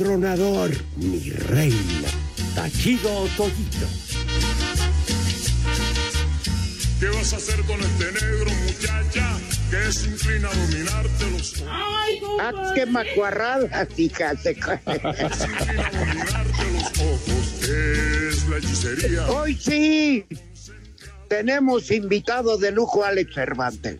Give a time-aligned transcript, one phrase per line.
[0.00, 2.08] Tronador, mi reina.
[2.54, 3.86] Tachido todito.
[6.98, 9.38] ¿Qué vas a hacer con este negro, muchacha?
[9.70, 11.68] Que se inclina a dominarte los ojos.
[12.40, 14.54] Ah, qué macuarrada, fíjate.
[14.54, 17.68] Se inclina a dominarte los ojos.
[17.68, 19.26] Es la hechicería.
[19.28, 20.24] Hoy sí,
[21.28, 23.98] tenemos invitado de lujo Alex Cervantes.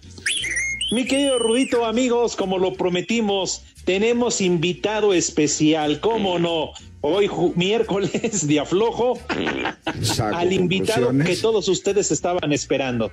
[0.90, 6.72] Mi querido Rudito, amigos, como lo prometimos, tenemos invitado especial, ¿cómo no?
[7.00, 9.16] Hoy miércoles de aflojo
[10.32, 13.12] al invitado que todos ustedes estaban esperando.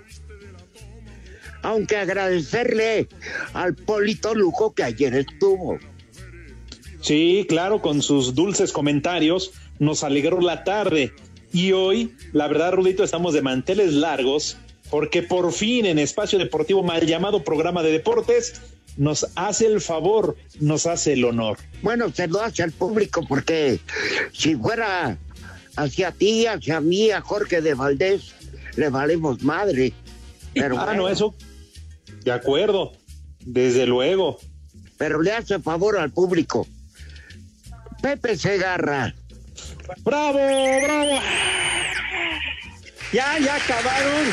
[1.62, 3.10] Aunque agradecerle
[3.54, 5.78] al Polito Lujo que ayer estuvo.
[7.02, 11.14] Sí, claro, con sus dulces comentarios nos alegró la tarde.
[11.54, 14.58] Y hoy, la verdad, Rudito, estamos de manteles largos
[14.90, 18.62] porque por fin en Espacio Deportivo, mal llamado programa de deportes,
[18.98, 21.58] nos hace el favor, nos hace el honor.
[21.82, 23.80] Bueno, se lo hace al público porque
[24.34, 25.18] si fuera
[25.76, 28.34] hacia ti, hacia mí, a Jorge de Valdés,
[28.76, 29.94] le valemos madre.
[30.54, 31.36] Pero, ah, bueno, no, eso.
[32.24, 32.94] De acuerdo,
[33.42, 34.40] desde luego.
[34.98, 36.68] pero le hace favor al público.
[38.02, 39.14] Pepe Segarra.
[40.04, 40.40] ¡Bravo,
[40.84, 41.20] bravo!
[43.14, 44.26] Ya, ya acabaron.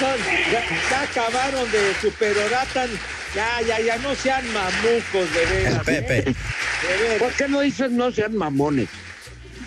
[0.00, 2.90] Ya, ya acabaron de superoratan.
[3.34, 5.84] Ya, ya, ya, no sean mamucos, de veras.
[5.84, 6.18] Pepe.
[6.18, 6.24] ¿eh?
[6.24, 7.18] De veras.
[7.18, 8.88] ¿Por qué no dices no sean mamones?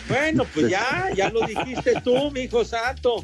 [0.10, 3.24] Bueno, pues ya, ya lo dijiste tú, mi hijo santo.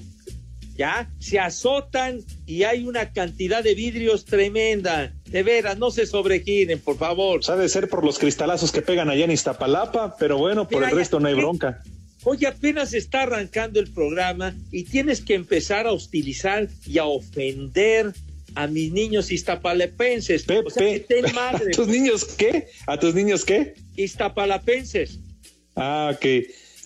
[0.75, 5.13] Ya, se azotan y hay una cantidad de vidrios tremenda.
[5.25, 7.43] De veras, no se sobregiren, por favor.
[7.43, 10.93] Sabe ser por los cristalazos que pegan allá en Iztapalapa, pero bueno, por Mira, el
[10.95, 11.81] ya- resto no hay bronca.
[12.25, 18.13] Oye, apenas está arrancando el programa y tienes que empezar a hostilizar y a ofender
[18.55, 20.43] a mis niños iztapalapenses.
[20.43, 22.67] Pepe, O sea, que ten madre, ¿a tus niños qué?
[22.87, 23.75] ¿A tus niños qué?
[23.95, 25.19] iztapalapenses.
[25.75, 26.25] Ah, ok.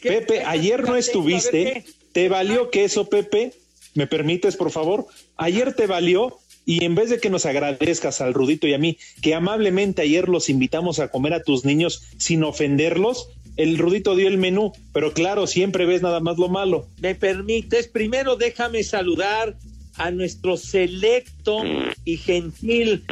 [0.01, 1.85] Pepe, ayer no estuviste.
[2.11, 3.53] ¿Te valió queso, Pepe?
[3.93, 5.07] ¿Me permites, por favor?
[5.35, 8.97] Ayer te valió y en vez de que nos agradezcas al Rudito y a mí,
[9.21, 14.27] que amablemente ayer los invitamos a comer a tus niños sin ofenderlos, el Rudito dio
[14.27, 16.87] el menú, pero claro, siempre ves nada más lo malo.
[17.01, 19.57] me permites, primero déjame saludar
[19.95, 21.63] a nuestro selecto
[22.05, 23.03] y gentil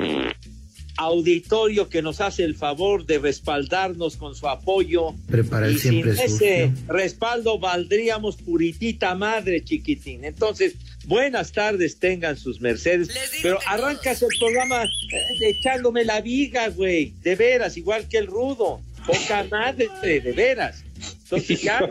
[0.98, 5.14] auditorio que nos hace el favor de respaldarnos con su apoyo.
[5.28, 6.74] Prepara el y sin ese sucio.
[6.88, 10.24] respaldo valdríamos puritita madre, chiquitín.
[10.24, 13.10] Entonces, buenas tardes tengan sus mercedes.
[13.42, 17.14] Pero arrancas el programa eh, echándome la viga, güey.
[17.22, 18.82] De veras, igual que el rudo.
[19.06, 20.84] Poca madre, de veras.
[21.24, 21.90] Entonces ya,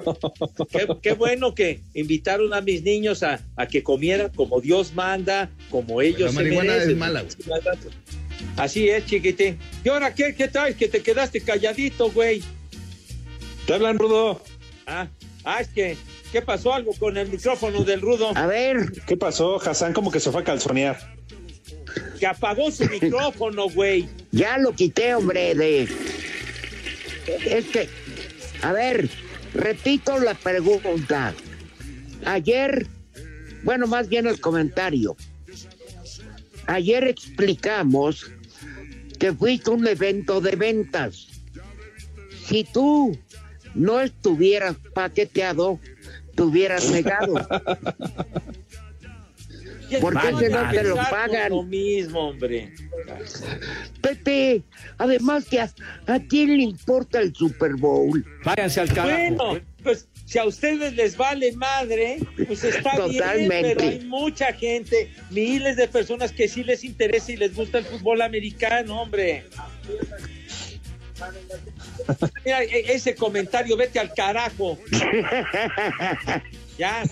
[0.71, 5.51] qué, qué bueno que invitaron a mis niños a, a que comieran como Dios manda,
[5.71, 6.91] como ellos se marihuana merecen.
[6.93, 7.35] es mala, güey.
[8.57, 9.59] Así es, chiquitín.
[9.85, 10.77] ¿Y ahora qué, qué traes?
[10.77, 12.43] Que te quedaste calladito, güey.
[13.67, 14.41] ¿Te hablan, Rudo?
[14.87, 15.09] Ah,
[15.45, 15.97] ah, es que,
[16.31, 18.33] ¿qué pasó algo con el micrófono del rudo?
[18.37, 19.93] A ver, ¿Qué pasó, Hassan?
[19.93, 20.99] Como que se fue a calzonear.
[22.19, 24.09] Que apagó su micrófono, güey.
[24.31, 25.89] ya lo quité, hombre, de...
[27.27, 27.89] Es que,
[28.63, 29.09] a ver,
[29.55, 31.35] repito la pregunta.
[32.25, 32.87] Ayer,
[33.63, 35.17] bueno, más bien el comentario.
[36.67, 38.31] Ayer explicamos
[39.19, 41.29] que fuiste un evento de ventas.
[42.47, 43.19] Si tú
[43.75, 45.79] no estuvieras paqueteado,
[46.35, 47.35] te hubieras negado.
[50.01, 51.51] ¿Por qué ese no te lo pagan?
[51.51, 52.73] Lo mismo, hombre.
[54.01, 54.63] Pepe,
[54.99, 55.71] además que a,
[56.07, 58.25] a quién le importa el Super Bowl.
[58.45, 59.17] Váyanse al carajo.
[59.37, 63.77] Bueno, pues si a ustedes les vale madre, pues está bien, Totalmente.
[63.77, 67.85] pero hay mucha gente, miles de personas que sí les interesa y les gusta el
[67.85, 69.45] fútbol americano, hombre.
[72.45, 74.79] Mira, e- ese comentario, vete al carajo.
[76.77, 77.05] Ya.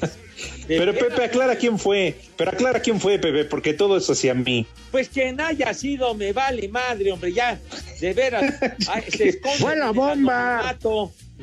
[0.66, 2.16] Pero Pepe, aclara quién fue.
[2.36, 4.66] Pero aclara quién fue, Pepe, porque todo es hacia mí.
[4.90, 7.58] Pues quien haya sido, me vale madre, hombre, ya.
[8.00, 8.54] De veras.
[8.88, 10.76] Ay, se esconden ¡Fue la bomba!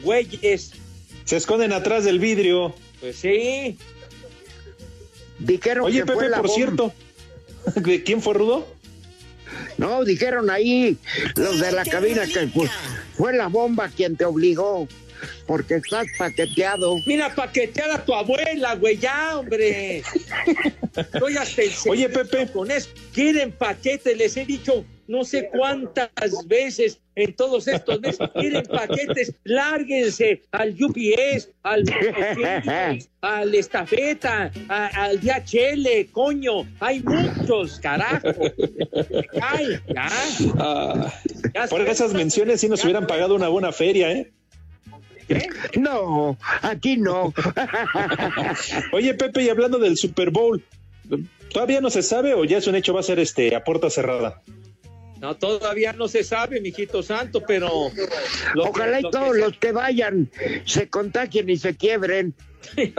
[0.04, 0.72] Güeyes.
[1.26, 2.74] Se esconden atrás del vidrio.
[3.00, 3.78] Pues sí.
[5.40, 6.56] Dijeron Oye, que fue Pepe, la por bomba.
[6.56, 6.94] cierto.
[7.76, 8.80] ¿De quién fue Rudo?
[9.78, 10.98] No, dijeron ahí
[11.36, 12.70] los de la cabina que pues,
[13.16, 14.88] fue la bomba quien te obligó,
[15.46, 16.98] porque estás paqueteado.
[17.06, 20.04] Mira, paquetear a tu abuela, güey, ya, hombre.
[20.96, 22.48] Estoy hasta el Oye, Pepe.
[22.52, 26.12] Con eso, quieren paquetes, les he dicho no sé cuántas
[26.46, 31.84] veces en todos estos meses, quieren paquetes, lárguense al UPS, al
[33.22, 38.28] al estafeta, a- al DHL, coño, hay muchos, carajo.
[39.42, 40.10] Ay, ya.
[40.60, 41.14] Ah,
[41.56, 44.32] ya por esas menciones sí nos Ya hubieran pagado una buena feria, ¿eh?
[45.78, 47.34] No, aquí no.
[48.92, 50.64] Oye, Pepe, y hablando del Super Bowl,
[51.54, 53.90] ¿todavía no se sabe o ya es un hecho va a ser este a puerta
[53.90, 54.42] cerrada?
[55.20, 57.92] No, todavía no se sabe, mijito santo, pero...
[58.54, 60.32] lo que- Ojalá y lo todos los que vayan
[60.66, 62.34] se contagien y se quiebren.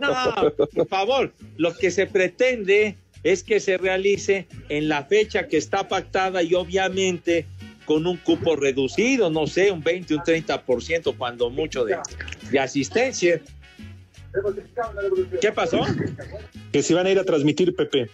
[0.00, 5.56] No, por favor, lo que se pretende es que se realice en la fecha que
[5.56, 7.46] está pactada y obviamente
[7.84, 11.96] con un cupo reducido, no sé, un 20, un 30% cuando mucho de,
[12.50, 13.40] de asistencia.
[15.40, 15.80] ¿Qué pasó?
[16.72, 18.08] Que se van a ir a transmitir, Pepe.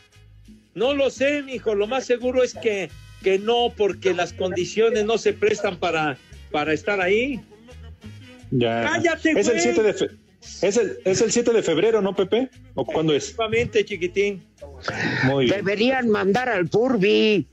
[0.74, 2.90] No lo sé, mijo, lo más seguro es que,
[3.22, 6.16] que no, porque las condiciones no se prestan para,
[6.50, 7.40] para estar ahí.
[8.50, 8.82] Ya.
[8.82, 9.60] Cállate, es el güey.
[9.60, 10.10] 7 de fe-
[10.62, 12.48] es el, es el 7 de febrero, ¿no, Pepe?
[12.74, 13.24] ¿O cuándo es?
[13.24, 14.42] Efectivamente, chiquitín.
[15.24, 15.56] Muy bien.
[15.58, 17.46] Deberían mandar al Furby.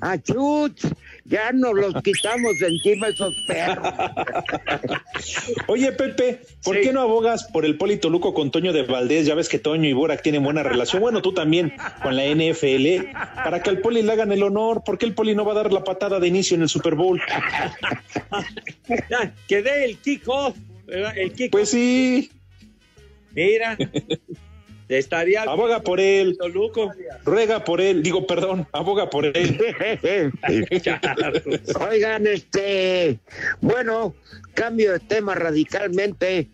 [0.00, 0.78] A Chut,
[1.24, 3.88] ya nos los quitamos de encima esos perros.
[5.66, 6.82] Oye, Pepe, ¿por Sí.
[6.82, 9.26] qué no abogas por el Polito Luco con Toño de Valdés?
[9.26, 11.02] Ya ves que Toño y Borak tienen buena relación.
[11.02, 13.12] Bueno, tú también con la NFL.
[13.34, 14.82] Para que al Poli le hagan el honor.
[14.84, 16.94] ¿Por qué el Poli no va a dar la patada de inicio en el Super
[16.94, 17.20] Bowl?
[19.10, 20.56] Ya, que dé el kick-off,
[20.88, 22.30] el kick Pues sí,
[23.32, 23.76] Mira,
[24.88, 26.92] estaría aboga por él, Toluco.
[27.24, 28.02] ruega por él.
[28.02, 29.34] Digo, perdón, aboga por él.
[31.90, 33.18] Oigan, este,
[33.60, 34.14] bueno,
[34.54, 36.48] cambio de tema radicalmente,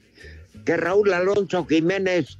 [0.64, 2.38] que Raúl Alonso Jiménez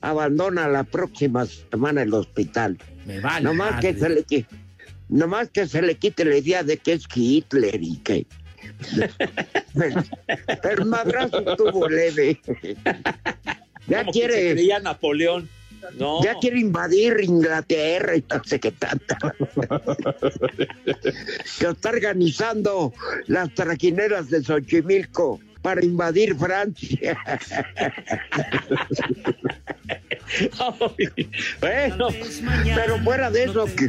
[0.00, 2.78] abandona la próxima semana el hospital.
[3.06, 3.44] Me vale.
[3.44, 4.24] Nomás que se le
[5.08, 8.26] nomás que se le quite la idea de que es Hitler y que
[10.62, 12.40] pero el madrazo estuvo leve.
[13.86, 15.48] Ya Como que se quiere, creía Napoleón.
[15.98, 19.14] No, ya quiere invadir Inglaterra y no sé qué tanto.
[21.58, 22.94] que está organizando
[23.26, 27.16] las trajineras de Xochimilco para invadir Francia.
[31.60, 32.08] bueno,
[32.74, 33.88] Pero fuera de eso, que,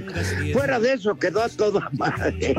[0.53, 2.55] fuera de eso quedó a toda madre.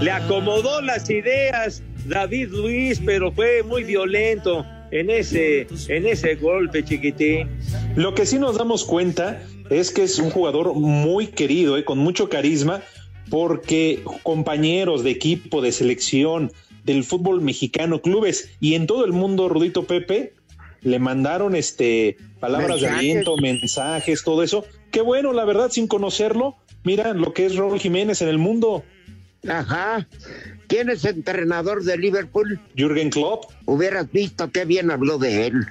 [0.00, 4.64] le acomodó las ideas David Luis, pero fue muy violento
[5.00, 7.48] en ese, en ese golpe, chiquitín.
[7.94, 11.98] Lo que sí nos damos cuenta es que es un jugador muy querido, eh, con
[11.98, 12.82] mucho carisma,
[13.30, 16.52] porque compañeros de equipo, de selección,
[16.84, 20.34] del fútbol mexicano, clubes y en todo el mundo, Rudito Pepe,
[20.82, 24.64] le mandaron este palabras de aliento, mensajes, todo eso.
[24.92, 28.84] Qué bueno, la verdad, sin conocerlo, mira lo que es Raúl Jiménez en el mundo,
[29.48, 30.08] Ajá.
[30.68, 32.60] ¿Quién es entrenador de Liverpool?
[32.76, 33.44] Jürgen Klopp.
[33.66, 35.66] Hubieras visto qué bien habló de él.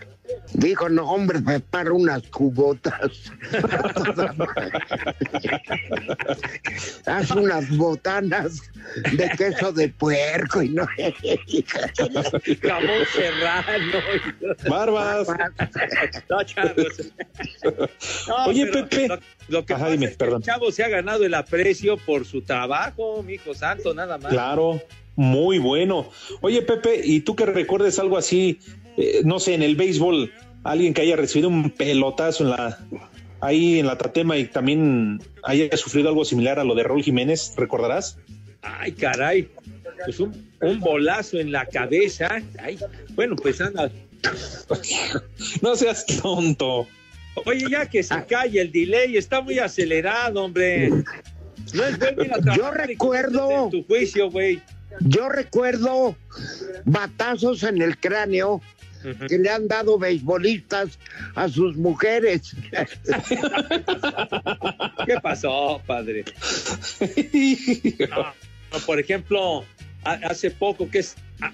[0.53, 3.31] Dijo, no, hombre, me paro unas cubotas.
[7.05, 8.61] Haz unas botanas
[9.13, 10.85] de queso de puerco y no.
[12.61, 13.99] Jamón serrano.
[14.67, 15.27] Barbas.
[16.29, 17.11] No, chavos.
[18.27, 19.07] No, Oye, Pepe.
[19.07, 20.41] Lo, lo que Ajá, pasa dime, es que perdón.
[20.41, 24.31] el chavo se ha ganado el aprecio por su trabajo, mi hijo santo, nada más.
[24.31, 24.81] Claro,
[25.15, 26.09] muy bueno.
[26.41, 28.59] Oye, Pepe, ¿y tú que recuerdes algo así,
[28.97, 30.31] eh, no sé, en el béisbol,
[30.63, 32.79] alguien que haya recibido un pelotazo en la
[33.41, 37.53] ahí en la tatema y también haya sufrido algo similar a lo de Raúl Jiménez,
[37.57, 38.17] ¿recordarás?
[38.61, 39.47] Ay, caray.
[40.03, 42.41] Pues un, un bolazo en la cabeza.
[42.59, 42.79] Ay,
[43.13, 43.91] bueno, pues anda.
[45.61, 46.87] No seas tonto.
[47.45, 50.89] Oye, ya que se calle el delay, está muy acelerado, hombre.
[50.89, 54.61] No es bueno ir a trabajar y recuerdo- en tu juicio, güey.
[55.01, 56.15] Yo recuerdo
[56.85, 58.61] batazos en el cráneo
[59.27, 60.97] que le han dado beisbolistas
[61.35, 62.55] a sus mujeres.
[65.05, 66.23] ¿Qué pasó, padre?
[68.09, 68.33] No,
[68.85, 69.65] por ejemplo,
[70.03, 71.15] hace poco que es.
[71.41, 71.51] Ah,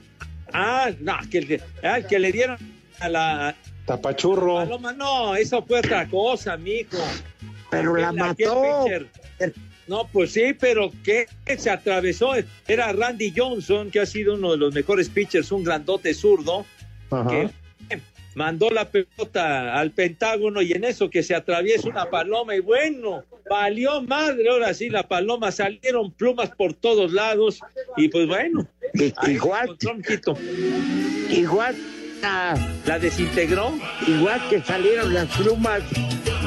[0.53, 2.57] ah no, que, ah, que le dieron
[2.99, 3.55] a la.
[3.85, 4.55] Tapachurro.
[4.55, 6.97] Paloma, no, eso fue otra cosa, mijo.
[7.69, 8.85] Pero la mató.
[9.87, 11.27] No, pues sí, pero que
[11.57, 12.33] se atravesó.
[12.67, 16.65] Era Randy Johnson, que ha sido uno de los mejores pitchers, un grandote zurdo,
[17.29, 17.49] que
[18.35, 23.23] mandó la pelota al Pentágono y en eso que se atraviesa una paloma y bueno,
[23.49, 27.59] valió madre, ahora sí la paloma salieron plumas por todos lados
[27.97, 28.67] y pues bueno,
[29.27, 29.77] igual,
[31.29, 31.75] igual
[32.85, 33.73] la desintegró,
[34.07, 35.81] igual que salieron las plumas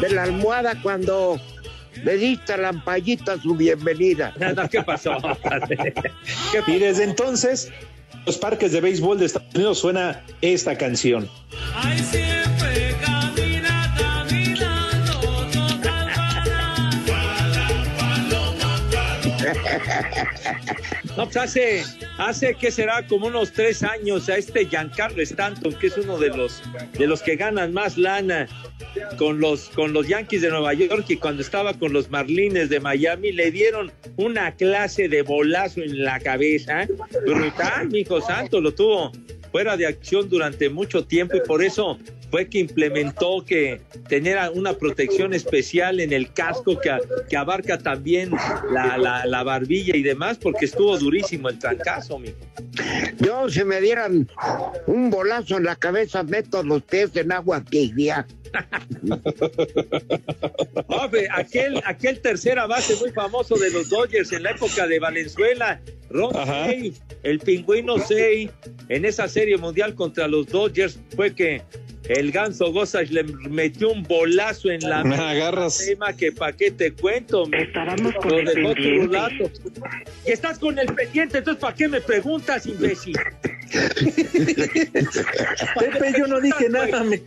[0.00, 1.38] de la almohada cuando
[2.02, 4.34] le diste a Lampallita su bienvenida.
[4.70, 5.16] ¿Qué pasó?
[6.66, 7.72] y desde entonces,
[8.26, 11.28] los parques de béisbol de Estados Unidos suena esta canción.
[21.16, 21.82] No, pues hace,
[22.18, 26.28] hace que será como unos tres años a este Giancarlo Stanton, que es uno de
[26.30, 26.60] los,
[26.98, 28.48] de los que ganan más lana
[29.16, 32.80] con los, con los Yankees de Nueva York y cuando estaba con los Marlines de
[32.80, 36.88] Miami le dieron una clase de bolazo en la cabeza.
[37.24, 39.12] Brutal, mi hijo santo, lo tuvo
[39.52, 41.96] fuera de acción durante mucho tiempo y por eso
[42.34, 46.90] fue que implementó que tener una protección especial en el casco que,
[47.28, 48.32] que abarca también
[48.72, 52.34] la, la, barbilla y demás, porque estuvo durísimo el trancazo, mijo.
[53.20, 54.28] Yo, si me dieran
[54.88, 58.26] un bolazo en la cabeza, meto los pies en agua tibia.
[61.30, 66.32] aquel, aquel tercera base muy famoso de los Dodgers en la época de Valenzuela, Ron
[67.22, 68.50] el pingüino Sey,
[68.88, 71.62] en esa serie mundial contra los Dodgers, fue que
[72.08, 76.70] el ganso Gozas le metió un bolazo en la me agarras tema que pa' qué
[76.70, 79.50] te cuento estábamos con el pendiente
[80.26, 83.16] y estás con el pendiente entonces ¿para qué me preguntas imbécil?
[85.78, 87.22] Pepe yo no dije nada me...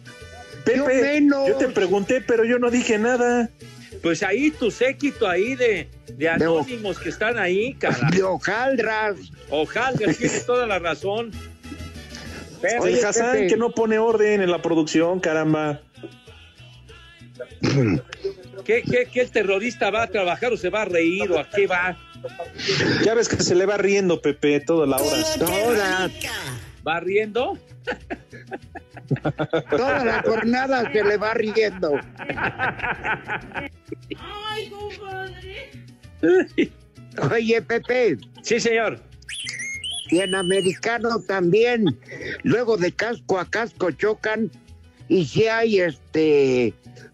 [0.64, 3.50] Pepe yo, te pregunté pero yo no dije nada
[4.02, 8.10] pues ahí tu séquito ahí de, de anónimos que están ahí, cara.
[8.12, 9.18] De hojaldras.
[9.50, 11.32] Hojaldras, tienes toda la razón.
[12.82, 15.82] Oye, Hassan, que no pone orden en la producción, caramba.
[18.66, 21.50] ¿Qué, qué, qué el terrorista va a trabajar o se va a reír o a
[21.50, 21.98] qué va?
[23.04, 25.24] Ya ves que se le va riendo, Pepe, toda la hora.
[25.40, 26.10] Toda.
[26.86, 27.58] ¿Va riendo?
[29.70, 32.00] Toda la jornada se le va riendo.
[34.20, 35.72] Ay, compadre.
[37.32, 38.18] Oye, Pepe.
[38.42, 39.00] Sí, señor.
[40.10, 41.98] Y en americano también,
[42.44, 44.52] luego de casco a casco chocan
[45.10, 46.74] y si hay este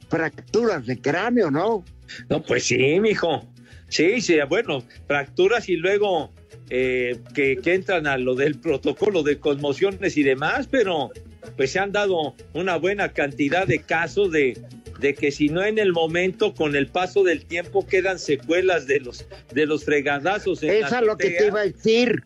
[0.10, 1.84] fracturas de cráneo, ¿no?
[2.30, 3.48] No, pues sí, mijo.
[3.88, 6.32] Sí, sí, bueno, fracturas y luego
[6.70, 11.12] eh, que, que, entran a lo del protocolo de conmociones y demás, pero
[11.56, 14.58] pues se han dado una buena cantidad de casos de,
[15.00, 19.00] de que si no en el momento, con el paso del tiempo, quedan secuelas de
[19.00, 20.64] los, de los fregadazos.
[20.64, 22.24] Esa es lo que te iba a decir.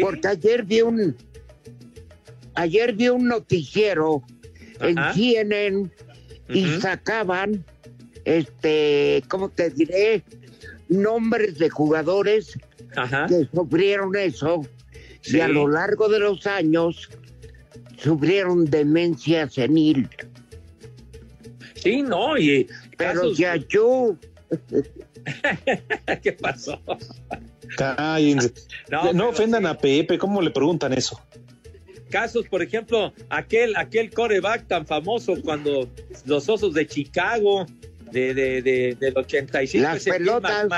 [0.00, 1.16] Porque ayer vi un
[2.54, 4.22] ayer vi un noticiero
[4.80, 5.90] en CNN
[6.48, 7.64] y sacaban
[8.24, 10.22] este, ¿cómo te diré?
[10.88, 12.58] nombres de jugadores
[13.28, 14.62] que sufrieron eso
[15.24, 17.08] y a lo largo de los años
[17.96, 20.08] sufrieron demencia senil.
[21.84, 22.66] Sí, no, y.
[22.96, 24.16] Pero ya yo.
[26.22, 26.80] ¿Qué pasó?
[29.14, 31.20] No, ofendan a Pepe, ¿cómo le preguntan eso?
[32.08, 35.88] Casos, por ejemplo, aquel, aquel coreback tan famoso cuando
[36.24, 37.66] los osos de Chicago,
[38.12, 40.68] de, de, de del 85, Las pelotas.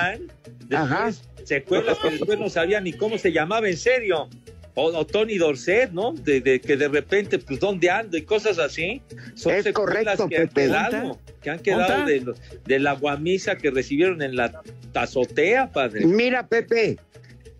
[0.72, 1.12] Ajá.
[1.44, 4.30] secuelas que después no sabían ni cómo se llamaba en serio
[4.78, 6.12] o, Tony Dorset, ¿no?
[6.12, 8.16] De, que de repente, pues, ¿dónde ando?
[8.16, 9.00] Y cosas así.
[9.34, 12.34] Son es correcto, que han quedado, que han quedado de,
[12.66, 16.04] de, la guamisa que recibieron en la tazotea, padre.
[16.04, 16.98] Mira, Pepe,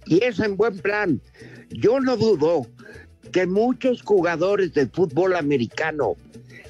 [0.05, 1.21] y es en buen plan.
[1.71, 2.67] Yo no dudo
[3.33, 6.17] que muchos jugadores de fútbol americano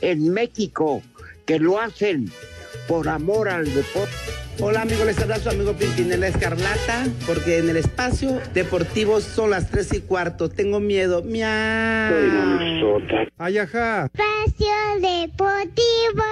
[0.00, 1.03] en México
[1.45, 2.31] que lo hacen
[2.87, 4.14] por amor al deporte
[4.59, 9.71] Hola amigos, les habla su amigo Pimpinela Escarlata, porque en el espacio deportivo son las
[9.71, 10.49] tres y cuarto.
[10.49, 11.23] Tengo miedo.
[11.23, 12.14] Miau.
[13.37, 14.06] Ay, ajá.
[14.06, 14.66] Espacio
[15.02, 16.25] deportivo.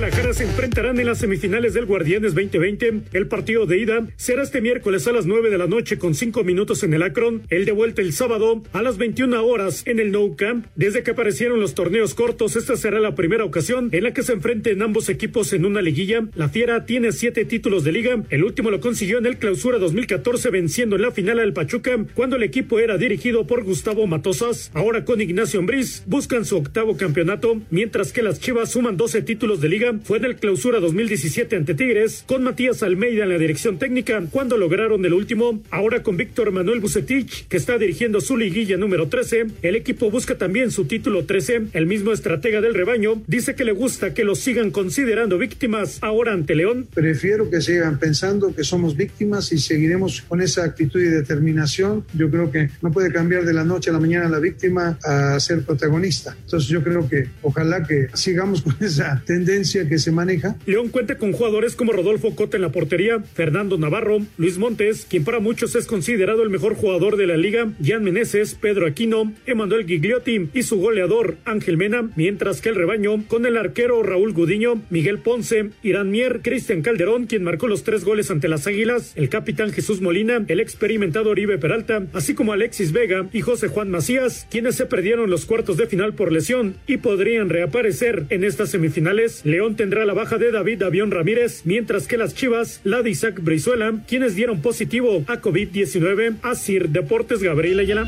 [0.00, 3.02] La cara se enfrentarán en las semifinales del Guardianes 2020.
[3.12, 6.42] El partido de ida será este miércoles a las 9 de la noche con 5
[6.42, 7.42] minutos en el Akron.
[7.50, 10.64] El de vuelta el sábado a las 21 horas en el Nou Camp.
[10.74, 14.32] Desde que aparecieron los torneos cortos, esta será la primera ocasión en la que se
[14.32, 16.26] enfrenten ambos equipos en una liguilla.
[16.34, 18.22] La Fiera tiene siete títulos de liga.
[18.30, 22.36] El último lo consiguió en el Clausura 2014 venciendo en la final al Pachuca cuando
[22.36, 24.70] el equipo era dirigido por Gustavo Matosas.
[24.72, 29.60] Ahora con Ignacio Ambriz buscan su octavo campeonato, mientras que las Chivas suman 12 títulos
[29.60, 29.89] de liga.
[30.04, 34.56] Fue en el Clausura 2017 ante Tigres con Matías Almeida en la dirección técnica cuando
[34.56, 35.62] lograron el último.
[35.70, 39.46] Ahora con Víctor Manuel Bucetich que está dirigiendo su liguilla número 13.
[39.62, 41.68] El equipo busca también su título 13.
[41.72, 46.32] El mismo estratega del rebaño dice que le gusta que lo sigan considerando víctimas ahora
[46.32, 46.86] ante León.
[46.94, 52.04] Prefiero que sigan pensando que somos víctimas y seguiremos con esa actitud y determinación.
[52.14, 55.38] Yo creo que no puede cambiar de la noche a la mañana la víctima a
[55.40, 56.36] ser protagonista.
[56.44, 60.56] Entonces yo creo que ojalá que sigamos con esa tendencia que se maneja.
[60.66, 65.24] León cuenta con jugadores como Rodolfo Cota en la portería, Fernando Navarro, Luis Montes, quien
[65.24, 69.86] para muchos es considerado el mejor jugador de la liga, Jan Meneses, Pedro Aquino, Emanuel
[69.86, 74.82] Gigliotti y su goleador Ángel Mena, mientras que el rebaño con el arquero Raúl Gudiño,
[74.90, 79.28] Miguel Ponce, Irán Mier, Cristian Calderón, quien marcó los tres goles ante las Águilas, el
[79.28, 84.46] capitán Jesús Molina, el experimentado Oribe Peralta, así como Alexis Vega y José Juan Macías,
[84.50, 89.44] quienes se perdieron los cuartos de final por lesión y podrían reaparecer en estas semifinales.
[89.44, 93.40] León tendrá la baja de David Avión Ramírez, mientras que las Chivas, la de Isaac
[93.42, 96.36] Brizuela, quienes dieron positivo a COVID-19.
[96.42, 98.06] Asir Deportes Gabriel Ayala.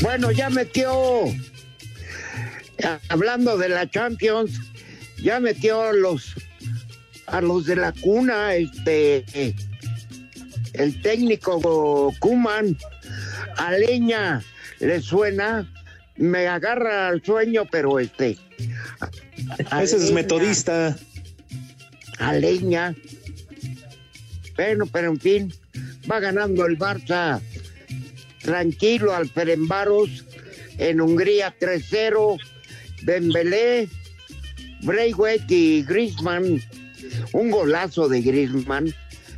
[0.00, 0.90] Bueno, ya metió,
[3.08, 4.58] hablando de la Champions,
[5.22, 6.34] ya metió a los,
[7.26, 9.54] a los de la cuna, este,
[10.74, 12.76] el técnico Kuman,
[13.56, 14.42] a Leña
[14.80, 15.70] le suena,
[16.16, 18.38] me agarra al sueño, pero este.
[19.70, 20.96] a Ese es metodista.
[22.18, 22.94] A Leña.
[24.56, 25.54] Bueno, pero en fin,
[26.10, 27.40] va ganando el Barça
[28.40, 30.24] tranquilo al Ferenbaros
[30.78, 32.40] en Hungría 3-0.
[33.02, 33.88] Dembélé,
[34.82, 36.60] Braithwaite y Griezmann.
[37.32, 38.92] Un golazo de Griezmann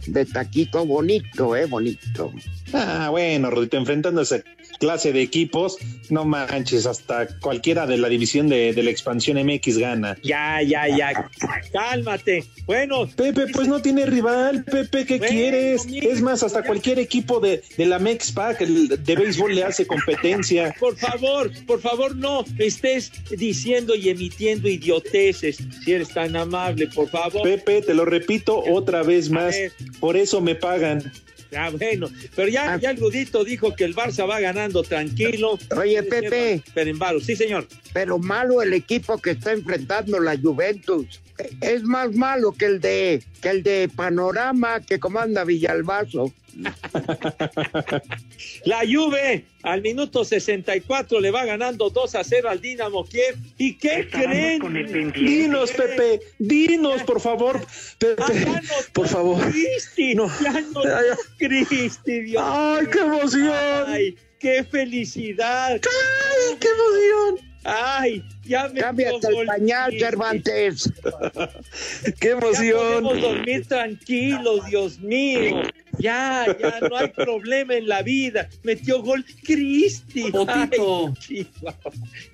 [0.06, 2.32] de taquito bonito, eh, bonito.
[2.72, 4.42] Ah, bueno, Rudito, enfrentando esa
[4.78, 5.76] clase de equipos,
[6.08, 10.16] no manches, hasta cualquiera de la división de, de la expansión MX gana.
[10.22, 11.30] Ya, ya, ya.
[11.72, 12.44] Cálmate.
[12.66, 15.86] Bueno, Pepe, pues no tiene rival, Pepe, ¿qué Bueno, quieres?
[15.90, 20.74] es más, hasta cualquier equipo de, de la Mexpac de béisbol le hace competencia.
[20.80, 27.08] por favor, por favor, no estés diciendo y emitiendo idioteces, si eres tan amable, por
[27.08, 27.42] favor.
[27.42, 29.54] Pepe, te lo repito otra vez más,
[29.98, 31.12] por eso me pagan.
[31.56, 35.58] Ah, bueno, pero ya, ya el Rudito dijo que el Barça va ganando tranquilo.
[35.76, 36.62] Oye, Pepe.
[36.72, 37.66] Perembaro, sí, señor.
[37.92, 41.20] Pero malo el equipo que está enfrentando la Juventus.
[41.60, 46.32] Es más malo que el de que el de Panorama que comanda Villalbazo.
[48.64, 53.36] La Juve al minuto 64 le va ganando 2 a 0 al Dinamo Kiev.
[53.58, 55.12] ¿Y qué creen?
[55.14, 57.60] Dinos, Pepe, dinos, por favor.
[57.98, 58.60] Pepe, Ah,
[58.92, 59.40] por favor.
[59.50, 60.28] Cristi, No.
[60.40, 60.54] ya
[60.98, 61.06] Ay,
[61.38, 62.42] Cristi, Dios.
[62.44, 63.84] ¡Ay, qué emoción!
[63.86, 65.72] Ay, qué felicidad.
[65.72, 67.49] ¡Ay, qué emoción!
[67.64, 70.90] Ay, ya me Cámbiate el pañal, Cervantes.
[72.20, 72.78] ¡Qué Ya emoción!
[73.04, 75.62] podemos dormir tranquilos, Dios mío.
[75.98, 78.48] Ya, ya no hay problema en la vida.
[78.62, 80.32] Metió gol Cristi.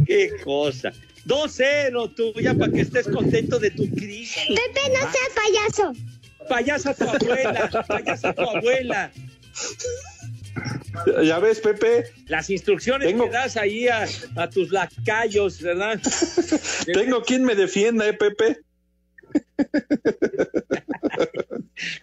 [0.07, 0.93] Qué cosa.
[1.27, 4.55] 2-0 tú, ya para que estés contento de tu Cristi.
[4.55, 5.93] Pepe, no seas payaso.
[6.49, 9.11] Payasa tu abuela, payasa tu abuela.
[11.25, 16.01] Ya ves, Pepe, Las instrucciones Tengo- que das ahí a, a tus lacayos, ¿verdad?
[16.93, 18.59] tengo quien me defienda, ¿eh, Pepe?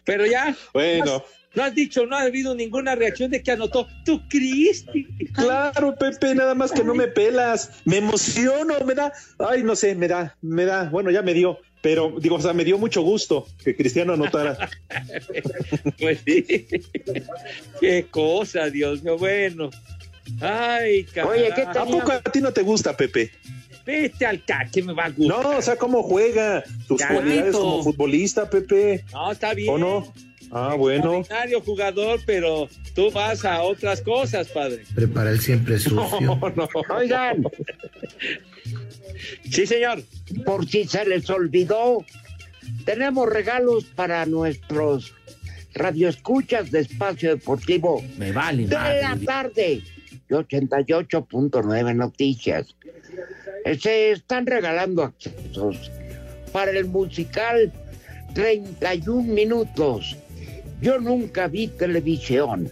[0.05, 1.23] Pero ya, Bueno,
[1.55, 5.07] no has dicho, no ha habido ninguna reacción de que anotó tu Cristi.
[5.33, 7.71] claro, Pepe, nada más que no me pelas.
[7.85, 11.59] Me emociono, me da, ay, no sé, me da, me da, bueno, ya me dio,
[11.83, 14.69] pero digo, o sea, me dio mucho gusto que Cristiano anotara.
[15.99, 16.65] Pues sí.
[17.79, 19.17] Qué cosa, Dios mío.
[19.17, 19.69] Bueno.
[20.39, 21.41] Ay, caray.
[21.41, 23.31] Oye, ¿qué ¿A poco a ti no te gusta, Pepe?
[23.85, 25.43] Vete al ca, que me va a gustar.
[25.43, 26.63] No, o sea, ¿cómo juega?
[26.97, 29.03] Ya, cualidades como futbolista, Pepe.
[29.11, 29.69] No, está bien.
[29.69, 30.13] ¿O no?
[30.53, 31.19] Ah, bueno.
[31.19, 34.83] Extraordinario jugador, pero tú vas a otras cosas, padre.
[34.93, 36.19] Prepara el siempre sucio.
[36.21, 36.67] No, no.
[36.95, 37.43] Oigan,
[39.49, 40.03] Sí, señor.
[40.45, 42.03] por si se les olvidó,
[42.85, 45.13] tenemos regalos para nuestros
[45.73, 48.03] radioescuchas de Espacio Deportivo.
[48.17, 49.01] Me vale, De madre.
[49.01, 49.81] la tarde.
[50.29, 52.75] de 88.9 Noticias.
[53.79, 55.89] Se están regalando accesos
[56.51, 57.71] para el musical
[58.33, 60.17] 31 minutos.
[60.83, 62.69] Yo nunca vi televisión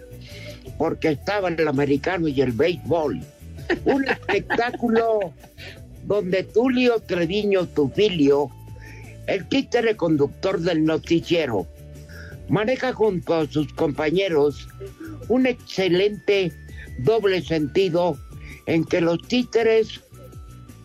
[0.77, 3.21] porque estaba el americano y el béisbol.
[3.85, 5.33] Un espectáculo
[6.03, 8.49] donde Tulio Treviño Tufilio,
[9.27, 11.67] el títere conductor del noticiero,
[12.49, 14.67] maneja junto a sus compañeros
[15.29, 16.51] un excelente
[16.97, 18.17] doble sentido
[18.65, 20.01] en que los títeres,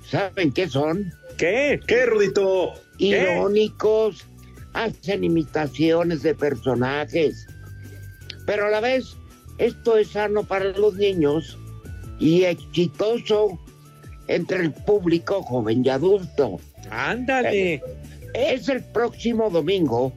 [0.09, 1.13] ¿saben qué son?
[1.37, 1.81] ¿Qué?
[1.89, 2.75] ¿Qué, Rudito?
[2.99, 4.25] Irónicos,
[4.77, 7.47] hacen imitaciones de personajes,
[8.45, 9.17] pero a la vez
[9.59, 11.57] esto es sano para los niños
[12.21, 13.59] y exitoso
[14.29, 16.61] entre el público joven y adulto.
[16.91, 17.83] Ándale.
[18.35, 20.13] Es el próximo domingo,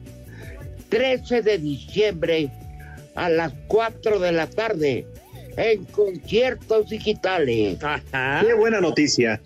[0.90, 2.50] 13 de diciembre,
[3.14, 5.06] a las 4 de la tarde,
[5.56, 7.78] en conciertos digitales.
[8.42, 9.40] Qué buena noticia.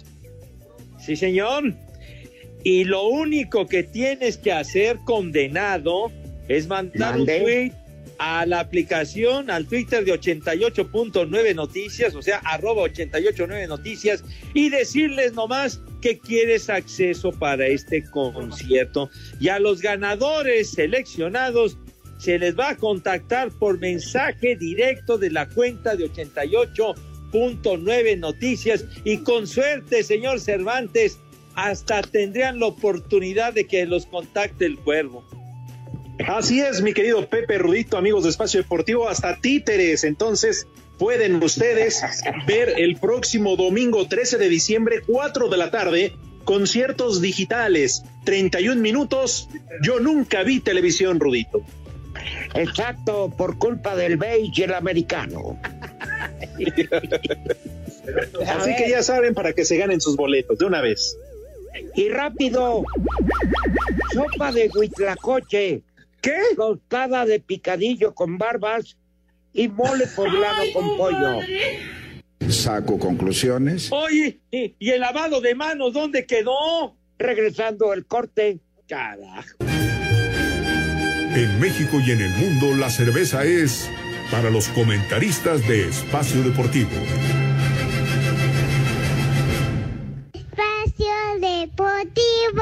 [0.98, 1.83] Sí, señor.
[2.64, 6.10] Y lo único que tienes que hacer, condenado,
[6.48, 7.38] es mandar Mande.
[7.38, 7.72] un tweet
[8.18, 14.22] a la aplicación, al Twitter de 88.9 Noticias, o sea, arroba 889 Noticias,
[14.54, 19.10] y decirles nomás que quieres acceso para este concierto.
[19.40, 21.76] Y a los ganadores seleccionados
[22.18, 29.18] se les va a contactar por mensaje directo de la cuenta de 88.9 Noticias y
[29.18, 31.20] con suerte, señor Cervantes,
[31.54, 35.24] hasta tendrían la oportunidad de que los contacte el cuervo.
[36.26, 40.04] Así es, mi querido Pepe Rudito, amigos de Espacio Deportivo, hasta títeres.
[40.04, 40.66] Entonces,
[40.98, 42.02] pueden ustedes
[42.46, 46.12] ver el próximo domingo 13 de diciembre, 4 de la tarde,
[46.44, 49.48] conciertos digitales, 31 minutos.
[49.82, 51.62] Yo nunca vi televisión, Rudito.
[52.54, 55.58] Exacto, por culpa del beige el americano.
[58.46, 61.16] Así que ya saben para que se ganen sus boletos de una vez.
[61.94, 62.84] Y rápido,
[64.12, 65.82] sopa de huitlacoche.
[66.20, 66.38] ¿Qué?
[66.56, 68.96] Tostada de picadillo con barbas
[69.52, 71.40] y mole poblano con pollo.
[72.48, 73.90] Saco conclusiones.
[73.92, 76.96] Oye, ¿y, y el lavado de manos dónde quedó?
[77.18, 78.58] Regresando el corte.
[78.88, 79.56] Carajo.
[81.34, 83.90] En México y en el mundo la cerveza es
[84.30, 86.90] para los comentaristas de Espacio Deportivo.
[91.42, 92.54] Espacio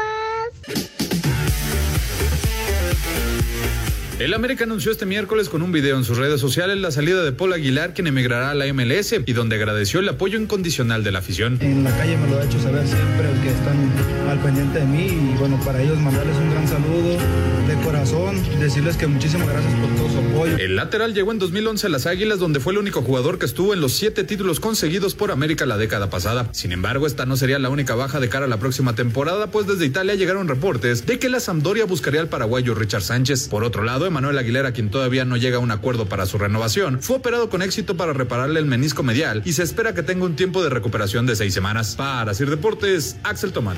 [4.23, 7.33] El América anunció este miércoles con un video en sus redes sociales la salida de
[7.33, 11.19] Paul Aguilar, quien emigrará a la MLS y donde agradeció el apoyo incondicional de la
[11.19, 11.59] afición.
[11.61, 15.07] En la calle me lo ha hecho saber siempre que están al pendiente de mí
[15.07, 17.19] y bueno, para ellos mandarles un gran saludo
[17.67, 20.57] de corazón, decirles que muchísimas gracias por todo su apoyo.
[20.57, 23.75] El lateral llegó en 2011 a las Águilas, donde fue el único jugador que estuvo
[23.75, 26.49] en los siete títulos conseguidos por América la década pasada.
[26.53, 29.67] Sin embargo, esta no sería la única baja de cara a la próxima temporada, pues
[29.67, 33.49] desde Italia llegaron reportes de que la Sampdoria buscaría al paraguayo Richard Sánchez.
[33.49, 37.01] Por otro lado, Emanuel Aguilera, quien todavía no llega a un acuerdo para su renovación,
[37.01, 40.37] fue operado con éxito para repararle el menisco medial y se espera que tenga un
[40.37, 41.97] tiempo de recuperación de seis semanas.
[41.97, 43.77] Para Sir Deportes, Axel Tomán.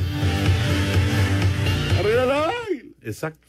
[3.03, 3.47] Exacto.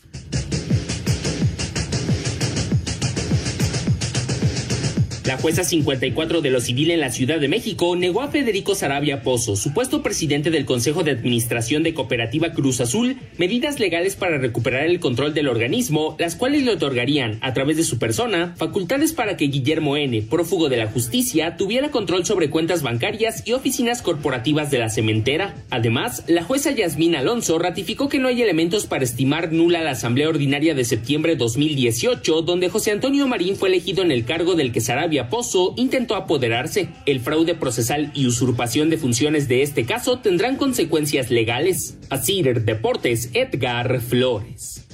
[5.25, 9.23] La jueza 54 de lo civil en la Ciudad de México negó a Federico Sarabia
[9.23, 14.85] Pozo, supuesto presidente del Consejo de Administración de Cooperativa Cruz Azul, medidas legales para recuperar
[14.85, 19.35] el control del organismo, las cuales le otorgarían, a través de su persona, facultades para
[19.35, 24.69] que Guillermo N., prófugo de la justicia, tuviera control sobre cuentas bancarias y oficinas corporativas
[24.69, 25.55] de la cementera.
[25.71, 30.29] Además, la jueza Yasmín Alonso ratificó que no hay elementos para estimar nula la Asamblea
[30.29, 34.81] Ordinaria de septiembre 2018, donde José Antonio Marín fue elegido en el cargo del que
[34.81, 36.89] Sarabia Pozo intentó apoderarse.
[37.05, 41.97] El fraude procesal y usurpación de funciones de este caso tendrán consecuencias legales.
[42.09, 44.85] Así Deportes, Edgar Flores.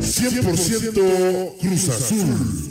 [0.00, 2.66] 100% Cruz Azul.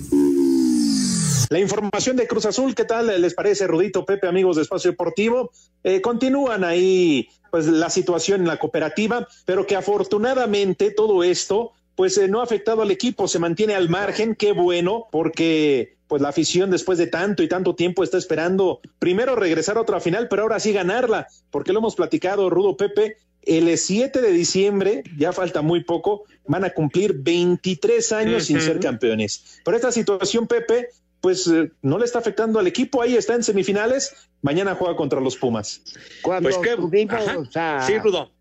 [1.49, 5.51] La información de Cruz Azul, ¿qué tal les parece, Rudito, Pepe, amigos de Espacio Deportivo?
[5.83, 12.17] Eh, continúan ahí, pues, la situación en la cooperativa, pero que afortunadamente todo esto, pues,
[12.17, 16.29] eh, no ha afectado al equipo, se mantiene al margen, qué bueno, porque pues la
[16.29, 20.43] afición después de tanto y tanto tiempo está esperando primero regresar a otra final, pero
[20.43, 25.61] ahora sí ganarla, porque lo hemos platicado, Rudo Pepe, el 7 de diciembre, ya falta
[25.63, 29.59] muy poco, van a cumplir 23 años sin ser campeones.
[29.63, 30.89] Pero esta situación, Pepe,
[31.21, 35.19] pues eh, no le está afectando al equipo, ahí está en semifinales, mañana juega contra
[35.19, 35.81] los Pumas.
[36.21, 37.15] Cuando Pues qué- tuvimos
[37.55, 38.31] a Sí, Rudo.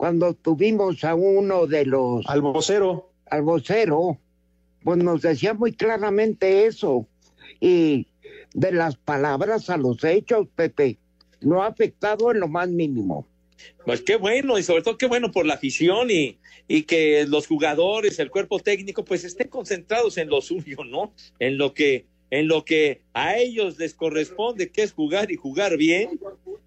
[0.00, 2.26] Cuando tuvimos a uno de los...
[2.26, 3.10] Al vocero.
[3.26, 4.18] Al vocero,
[4.82, 7.06] pues nos decía muy claramente eso.
[7.60, 8.06] Y
[8.54, 10.96] de las palabras a los hechos, Pepe,
[11.42, 13.26] no ha afectado en lo más mínimo.
[13.84, 17.46] Pues qué bueno, y sobre todo qué bueno por la afición y, y que los
[17.46, 21.12] jugadores, el cuerpo técnico, pues estén concentrados en lo suyo, ¿no?
[21.38, 25.76] En lo que, en lo que a ellos les corresponde, que es jugar y jugar
[25.76, 26.18] bien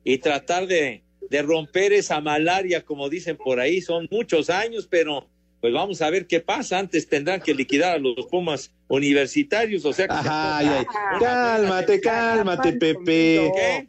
[0.03, 1.01] y tratar de,
[1.33, 5.27] de romper esa malaria, como dicen por ahí, son muchos años, pero
[5.61, 6.77] pues vamos a ver qué pasa.
[6.77, 10.85] Antes tendrán que liquidar a los Pumas universitarios, o sea que Ay, ay,
[11.19, 13.51] cálmate, cálmate, Pepe.
[13.55, 13.87] ¿Qué?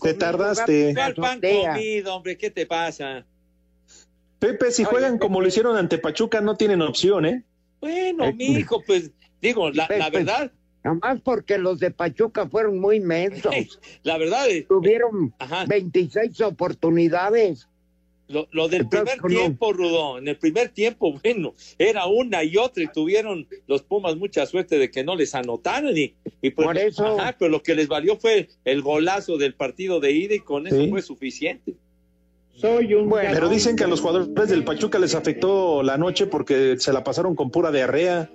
[0.00, 0.94] Te tardaste.
[0.94, 2.38] ¿Cuál pan comido, hombre?
[2.38, 3.26] ¿Qué te pasa?
[4.38, 7.44] Pepe, si juegan como lo hicieron ante Pachuca, no tienen opción, ¿eh?
[7.80, 9.10] Bueno, mi hijo, pues
[9.42, 10.50] digo, la, la verdad,
[10.84, 13.54] Nomás porque los de Pachuca fueron muy mensos.
[14.02, 15.34] la verdad es, Tuvieron
[15.66, 17.68] 26 oportunidades.
[18.26, 22.56] Lo, lo del Entonces, primer tiempo, Rudón, en el primer tiempo, bueno, era una y
[22.56, 26.66] otra y tuvieron los Pumas mucha suerte de que no les anotaron y, y pues,
[26.66, 30.34] Por eso- ajá, pero lo que les valió fue el golazo del partido de ida
[30.34, 30.88] y con eso Sí.
[30.88, 31.74] fue suficiente.
[32.56, 36.76] Soy un Pero dicen que a los jugadores del Pachuca les afectó la noche porque
[36.78, 38.30] se la pasaron con pura diarrea.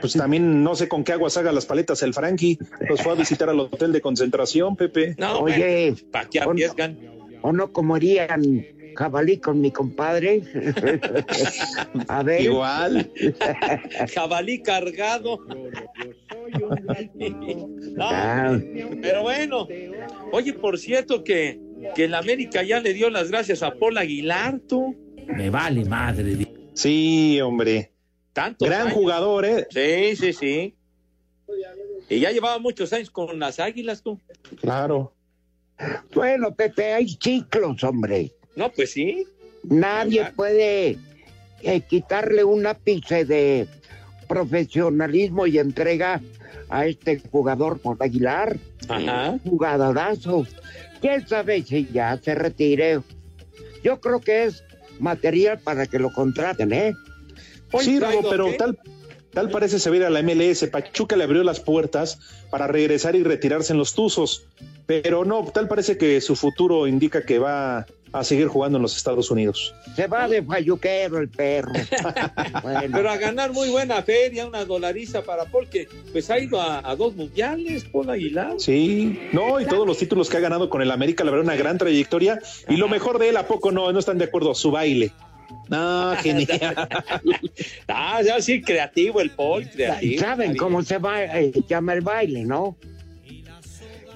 [0.00, 2.58] Pues también no sé con qué aguas haga las paletas el Frankie.
[2.88, 5.14] Los fue a visitar al hotel de concentración, Pepe.
[5.18, 6.98] No, Oye, ¿para qué o no- arriesgan?
[7.42, 8.64] ¿O no comerían
[8.96, 10.42] jabalí con mi compadre?
[12.08, 12.40] A ver.
[12.42, 13.10] Igual.
[14.14, 15.40] Jabalí cargado.
[17.96, 18.58] No, Ah.
[19.02, 19.66] pero bueno,
[20.32, 21.60] oye, por cierto que,
[21.94, 24.96] que el América ya le dio las gracias a Paul Aguilar, tú.
[25.26, 26.46] Me vale madre.
[26.74, 27.90] Sí, hombre.
[28.34, 28.94] Tantos Gran años.
[28.94, 29.66] jugador, ¿eh?
[29.70, 30.74] Sí, sí, sí.
[32.10, 34.20] Y ya llevaba muchos años con las águilas, tú.
[34.60, 35.14] Claro.
[36.14, 38.32] Bueno, Pepe, hay ciclos, hombre.
[38.56, 39.24] No, pues sí.
[39.62, 40.98] Nadie puede
[41.62, 43.66] eh, quitarle un ápice de
[44.28, 46.20] profesionalismo y entrega
[46.68, 48.58] a este jugador por Aguilar.
[48.88, 49.38] Ajá.
[49.44, 50.46] Jugadorazo.
[51.00, 53.00] ¿Quién sabe si ya se retire?
[53.82, 54.64] Yo creo que es
[54.98, 56.94] material para que lo contraten, ¿eh?
[57.80, 58.54] Sí, pero ¿qué?
[58.54, 58.78] tal,
[59.32, 60.64] tal parece se a la MLS.
[60.70, 62.18] Pachuca le abrió las puertas
[62.50, 64.46] para regresar y retirarse en los Tuzos.
[64.86, 68.96] Pero no, tal parece que su futuro indica que va a seguir jugando en los
[68.96, 69.74] Estados Unidos.
[69.96, 71.72] Se va de falluquero el perro.
[72.62, 76.60] Bueno, Pero a ganar muy buena feria, una dolariza para Paul, que pues ha ido
[76.60, 78.54] a, a dos mundiales, Paul Aguilar.
[78.58, 81.56] Sí, no, y todos los títulos que ha ganado con el América, la verdad, una
[81.56, 82.40] gran trayectoria.
[82.68, 83.90] Y lo mejor de él, ¿a poco no?
[83.92, 85.12] No están de acuerdo, su baile.
[85.68, 86.88] No, genial.
[87.88, 90.20] Ah, ya sí, creativo el Paul, creativo.
[90.20, 92.76] ¿Saben cómo se va, eh, llama el baile, no?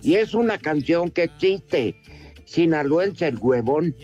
[0.03, 1.97] Y es una canción que existe.
[2.45, 3.95] Sinaloense el huevón.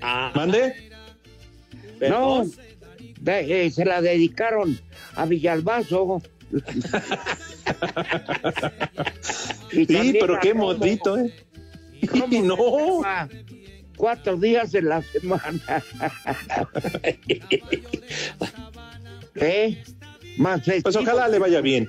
[0.00, 0.90] Ah, ¿Mande?
[2.08, 2.44] No,
[3.20, 4.78] de- eh, se la dedicaron
[5.14, 6.20] a Villalbazo.
[9.72, 11.32] Y Sí, también pero qué modito, ¿eh?
[12.10, 13.02] ¿Cómo No.
[13.96, 15.60] Cuatro días en la semana.
[19.34, 19.82] ¿Eh?
[20.38, 21.88] Más Pues ojalá le vaya bien.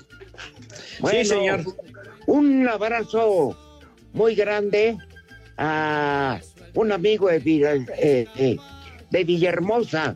[0.99, 1.63] Bueno, Sí, señor.
[2.25, 3.57] Un abrazo
[4.13, 4.97] muy grande
[5.57, 6.39] a
[6.73, 7.37] un amigo de,
[7.97, 8.57] eh, eh,
[9.09, 10.15] de Villahermosa,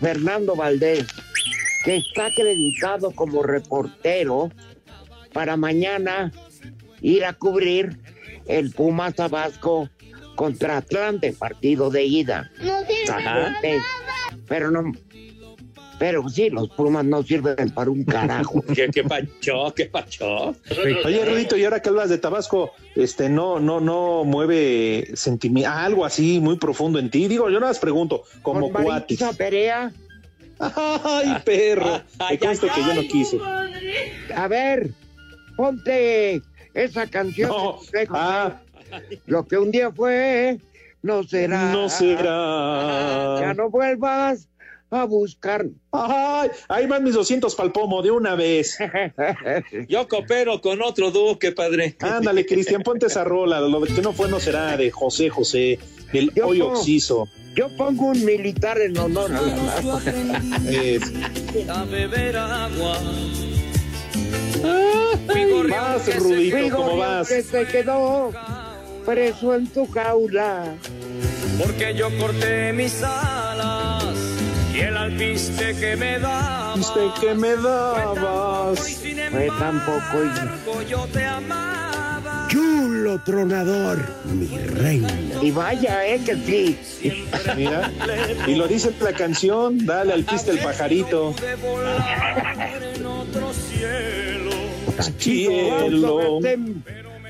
[0.00, 1.06] Fernando Valdés,
[1.84, 4.50] que está acreditado como reportero
[5.32, 6.32] para mañana
[7.00, 7.98] ir a cubrir
[8.46, 9.88] el Pumas Tabasco
[10.34, 12.50] contra Atlante, partido de ida.
[12.60, 13.56] No sirve Ajá.
[14.48, 14.92] Pero no,
[15.98, 18.62] pero sí, los Pumas no sirven para un carajo.
[18.74, 20.54] ¿Qué, qué pacho, qué pacho.
[21.04, 26.04] Oye, Rudito, y ahora que hablas de Tabasco, este, no, no, no mueve sentimiento, algo
[26.04, 27.28] así muy profundo en ti.
[27.28, 28.70] Digo, yo nada más pregunto, como.
[28.70, 29.92] Maritza Perea,
[30.58, 32.02] Ay, perro.
[32.18, 33.38] Ay, Te consta ay, que yo no quise.
[34.34, 34.90] A ver,
[35.56, 36.42] ponte
[36.74, 37.50] esa canción.
[37.50, 37.78] No.
[38.10, 38.60] Ah,
[39.26, 40.58] Lo que un día fue,
[41.02, 41.72] no será.
[41.72, 43.36] no será.
[43.40, 44.48] Ya no vuelvas
[44.90, 45.66] a buscar.
[45.92, 48.78] Ay, ahí van mis 200 pa'l pomo de una vez.
[49.88, 51.96] Yo coopero con otro duque, padre.
[52.00, 53.60] Ándale, Cristian, ponte esa rola.
[53.60, 55.78] Lo que no fue no será de José José,
[56.12, 56.60] del Yo hoy.
[56.60, 57.28] Oxiso.
[57.54, 60.02] Yo pongo un militar en honor a la
[61.72, 62.98] a beber agua.
[65.70, 67.28] vas, Rudito, ¿cómo vas?
[67.28, 68.32] que se quedó
[69.04, 70.74] preso en tu jaula.
[71.58, 74.14] Porque yo corté mis alas
[74.74, 76.74] y el alpiste que me daba.
[76.74, 78.78] Viste que me dabas.
[79.30, 80.22] Fue tampoco.
[80.22, 81.94] embargo yo te amaba.
[83.24, 85.08] Tronador, mi reina.
[85.40, 86.78] Y vaya, eh, que sí.
[87.56, 87.90] Mira,
[88.46, 91.34] y lo dice la canción, dale al piste el pajarito.
[93.26, 93.52] ¿Cuánto
[94.96, 95.46] gasté,
[96.52, 96.82] en,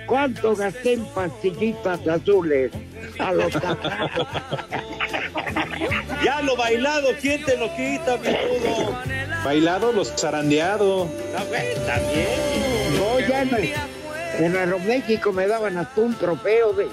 [0.07, 2.71] ¿Cuánto gasté en pastillitas azules?
[3.19, 3.53] A los
[6.25, 8.99] Ya lo bailado, ¿quién te lo quita, mi rudo?
[9.45, 11.09] Bailado, los zarandeado.
[11.33, 11.67] También.
[12.97, 13.73] No, ya en,
[14.39, 16.89] en Aeroméxico me daban hasta un trofeo de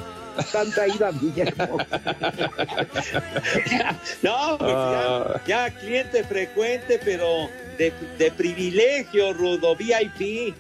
[0.52, 2.02] tanta ida a Villahermosa.
[4.22, 10.56] no, pues ya, ya, cliente frecuente, pero de, de privilegio, Rudo, VIP.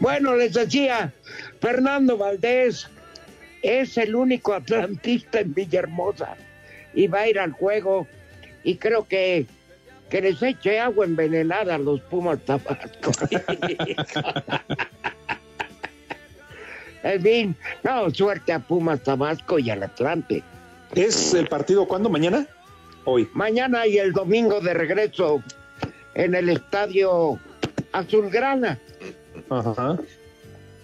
[0.00, 1.12] Bueno, les decía,
[1.64, 2.86] Fernando Valdés
[3.62, 6.36] es el único atlantista en Villahermosa
[6.92, 8.06] y va a ir al juego
[8.64, 9.46] y creo que
[10.10, 13.12] que les eche agua envenenada a los Pumas Tabasco.
[17.02, 20.42] en fin, no, suerte a Pumas Tabasco y al Atlante.
[20.94, 22.10] ¿Es el partido cuándo?
[22.10, 22.46] ¿Mañana?
[23.06, 23.26] Hoy.
[23.32, 25.42] Mañana y el domingo de regreso
[26.12, 27.40] en el estadio
[27.92, 28.78] Azulgrana.
[29.48, 29.98] Ajá.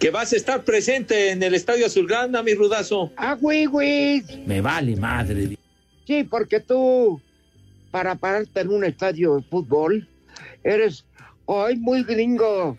[0.01, 3.13] Que vas a estar presente en el estadio Azulgrana, mi rudazo.
[3.19, 4.23] Ah, güey, güey.
[4.47, 5.59] Me vale madre.
[6.07, 7.21] Sí, porque tú,
[7.91, 10.09] para pararte en un estadio de fútbol,
[10.65, 11.05] eres,
[11.47, 12.79] ay, muy gringo.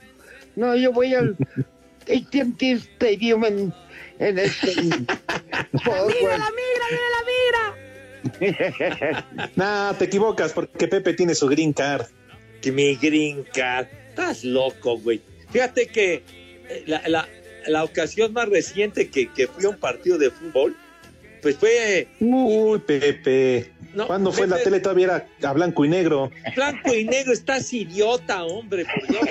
[0.56, 1.38] No, yo voy al
[2.02, 3.72] AT&T Stadium en,
[4.18, 4.74] en este...
[4.74, 9.52] ¡La migra, la migra, mira la migra!
[9.56, 12.08] nah, te equivocas porque Pepe tiene su green card.
[12.64, 13.86] Que mi green card.
[14.10, 15.22] Estás loco, güey.
[15.52, 16.41] Fíjate que
[16.86, 17.30] la, la,
[17.68, 20.76] la ocasión más reciente que, que, fui a un partido de fútbol,
[21.42, 22.08] pues fue.
[22.20, 23.72] Uy, Pepe.
[23.94, 24.80] No, ¿Cuándo fue Pepe, la tele?
[24.80, 26.32] Todavía era a blanco y negro.
[26.56, 29.24] Blanco y negro, estás idiota, hombre, por Dios.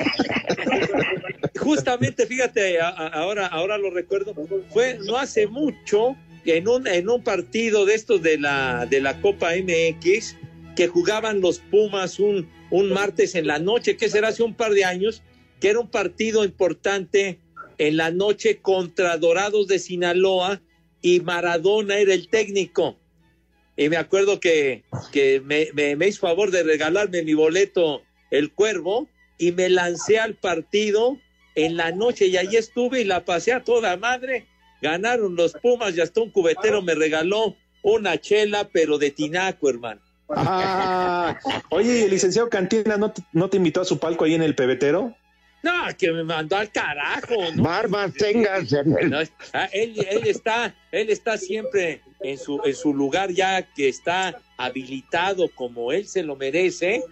[1.58, 4.34] Justamente, fíjate, a, a, ahora, ahora lo recuerdo,
[4.70, 9.20] fue no hace mucho en un, en un partido de estos de la, de la
[9.20, 10.36] Copa MX
[10.76, 14.72] que jugaban los Pumas un, un martes en la noche, que será hace un par
[14.72, 15.22] de años,
[15.60, 17.38] que era un partido importante
[17.78, 20.60] en la noche contra Dorados de Sinaloa
[21.02, 22.96] y Maradona era el técnico.
[23.76, 28.52] Y me acuerdo que, que me, me, me, hizo favor de regalarme mi boleto el
[28.52, 31.16] cuervo y me lancé al partido
[31.54, 34.46] en la noche y ahí estuve y la pasé a toda madre.
[34.82, 40.00] Ganaron los Pumas y hasta un cubetero me regaló una chela, pero de tinaco, hermano.
[40.28, 41.36] Ah,
[41.70, 45.16] oye, el licenciado Cantina no no te invitó a su palco ahí en el pebetero?
[45.62, 47.34] No, que me mandó al carajo.
[47.54, 47.62] ¿no?
[47.62, 48.72] Barbas tengas.
[48.84, 49.18] No,
[49.52, 54.40] ah, él, él, está, él está siempre en su, en su lugar ya que está
[54.56, 57.02] habilitado como él se lo merece,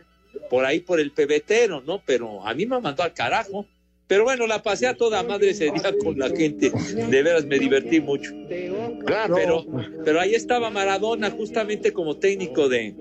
[0.51, 2.03] por ahí por el pebetero, ¿no?
[2.05, 3.67] Pero a mí me mandó al carajo.
[4.07, 6.73] Pero bueno, la pasé a toda madre ese día con la gente.
[7.11, 8.33] De veras me divertí mucho.
[9.05, 9.35] Claro.
[9.35, 9.67] Pero,
[10.03, 12.95] pero ahí estaba Maradona justamente como técnico de,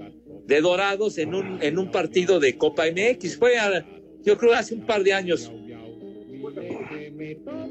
[0.45, 3.37] de Dorados en un, en un partido de Copa MX.
[3.37, 3.85] Fue a,
[4.27, 5.49] yo creo hace un par de años.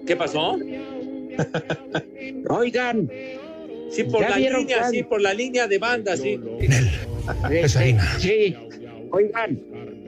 [0.07, 0.57] ¿Qué pasó?
[2.49, 3.11] Oigan.
[3.91, 6.41] Sí, por la línea, sí, por la línea de banda, sí.
[7.69, 8.57] Sí, sí.
[9.13, 9.61] Oigan,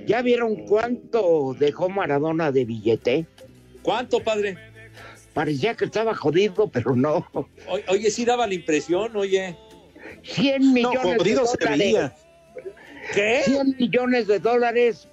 [0.06, 3.26] ¿ya vieron cuánto dejó Maradona de billete?
[3.82, 4.56] ¿Cuánto, padre?
[5.34, 7.26] Parecía que estaba jodido, pero no.
[7.34, 7.46] O,
[7.88, 9.54] oye, sí daba la impresión, oye.
[10.22, 12.12] 100 millones no, de dólares.
[13.14, 13.42] ¿Qué?
[13.44, 15.08] 100 millones de dólares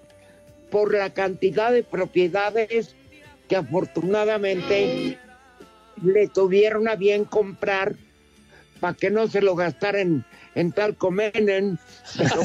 [0.75, 2.97] por la cantidad de propiedades
[3.47, 5.17] que afortunadamente
[6.03, 7.95] le tuvieron a bien comprar
[8.81, 11.79] para que no se lo gastaran en tal comenen.
[12.17, 12.41] Pero...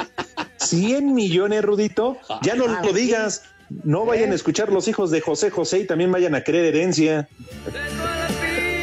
[0.56, 2.16] 100 millones, Rudito.
[2.40, 3.42] Ya no lo digas.
[3.84, 7.28] No vayan a escuchar los hijos de José José y también vayan a creer herencia.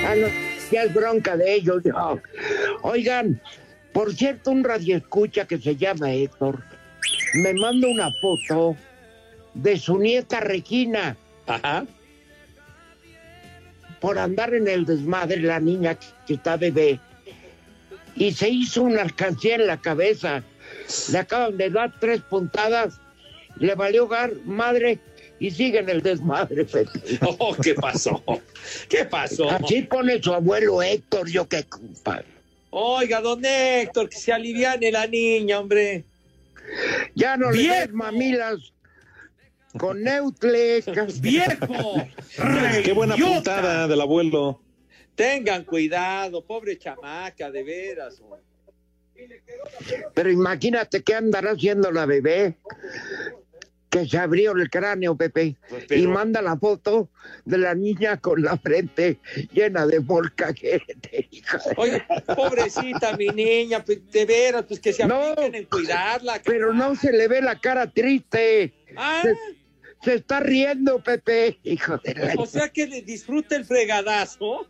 [0.05, 0.27] Ah, no,
[0.71, 1.83] ya es bronca de ellos.
[1.83, 2.21] No.
[2.83, 3.41] Oigan,
[3.91, 6.72] por cierto, un radio escucha que se llama Héctor
[7.35, 8.75] me manda una foto
[9.53, 11.17] de su nieta Regina.
[11.47, 11.85] Ajá.
[13.99, 16.99] Por andar en el desmadre, la niña que está bebé.
[18.15, 20.43] Y se hizo una alcancía en la cabeza.
[21.11, 22.99] Le acaban de dar tres puntadas.
[23.57, 24.99] Le valió gar, madre
[25.39, 26.65] y sigue en el desmadre.
[27.39, 28.23] Oh, ¿qué pasó?
[28.87, 29.49] ¿Qué pasó?
[29.49, 32.23] Así pone su abuelo Héctor, yo qué culpa.
[32.69, 36.05] Oiga, don Héctor, que se aliviane la niña, hombre.
[37.15, 38.73] Ya no le des mamilas
[39.77, 40.83] con Neutle.
[41.19, 42.07] ¡Viejo!
[42.83, 44.61] ¡Qué buena puntada del abuelo!
[45.15, 48.21] Tengan cuidado, pobre chamaca, de veras.
[50.13, 52.57] Pero imagínate qué andará haciendo la bebé.
[53.93, 57.09] Que se abrió el cráneo, Pepe, Pues, pero- y manda la foto
[57.45, 59.19] de la niña con la frente
[59.51, 61.29] llena de de-
[61.77, 62.03] Oye,
[62.35, 66.41] pobrecita mi niña, pues, de veras, pues que se apliquen en cuidarla.
[66.43, 68.73] Pero no se le ve la cara triste.
[68.97, 69.21] Ah.
[69.23, 69.35] Se,
[70.03, 72.33] se está riendo, Pepe, hijo de la...
[72.37, 74.65] O sea que le disfruta el fregadazo.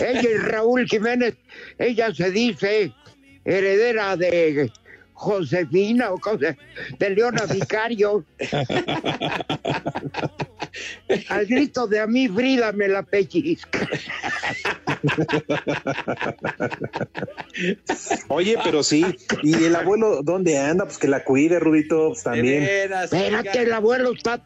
[0.00, 1.34] Ella y Raúl Jiménez,
[1.78, 2.92] ella se dice
[3.44, 4.70] heredera de
[5.22, 6.56] Josefina o cosa,
[6.98, 8.24] de Leona Vicario.
[11.28, 13.88] Al grito de a mí, Frida me la pellizca.
[18.28, 19.04] Oye, pero sí.
[19.44, 20.86] ¿Y el abuelo dónde anda?
[20.86, 22.64] Pues que la cuide, Rudito, pues también.
[22.64, 24.42] Espérate, el abuelo está.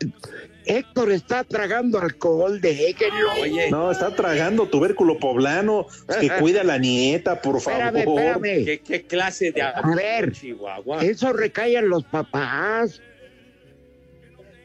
[0.67, 3.33] Héctor está tragando alcohol, déjenlo.
[3.71, 5.87] No, está tragando tubérculo poblano.
[6.07, 7.97] Pues que cuida a la nieta, por favor.
[7.97, 8.65] Espérame, espérame.
[8.65, 11.03] ¿Qué, qué clase de A ver, Chihuahua?
[11.03, 13.01] eso recae en los papás.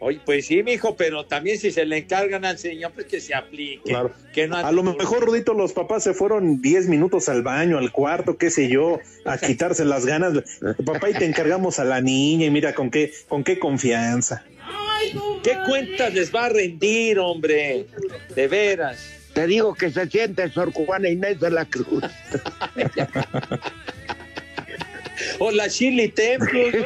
[0.04, 3.36] Oye, pues sí, mijo, pero también si se le encargan al señor, pues que se
[3.36, 3.84] aplique.
[3.91, 4.12] Claro.
[4.34, 7.91] Que no A lo mejor, Rudito, los papás se fueron 10 minutos al baño, al
[7.91, 10.34] cuarto, qué sé yo, a quitarse las ganas.
[10.84, 14.43] Papá, y te encargamos a la niña, y mira con qué, con qué confianza.
[15.43, 17.86] ¿Qué cuentas les va a rendir, hombre?
[18.36, 18.99] De veras.
[19.34, 22.04] Te digo que se siente Sor Juana Inés de la Cruz.
[25.39, 26.86] O la Shirley Temple.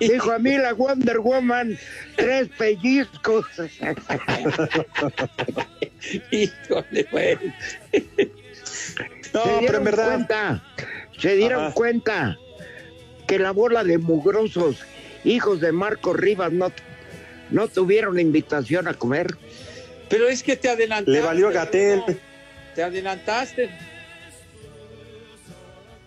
[0.00, 1.78] Dijo a mí la Wonder Woman,
[2.16, 3.46] tres pellizcos.
[6.32, 7.36] Híjole, güey.
[9.32, 10.64] No, se pero en verdad- cuenta,
[11.18, 11.74] se dieron Ajá.
[11.74, 12.36] cuenta
[13.28, 14.82] que la bola de mugrosos
[15.24, 16.72] hijos de Marco Rivas no,
[17.50, 19.36] no tuvieron invitación a comer.
[20.08, 21.10] Pero es que te adelantaste.
[21.10, 22.02] Le valió a Gatel.
[22.74, 23.70] Te adelantaste.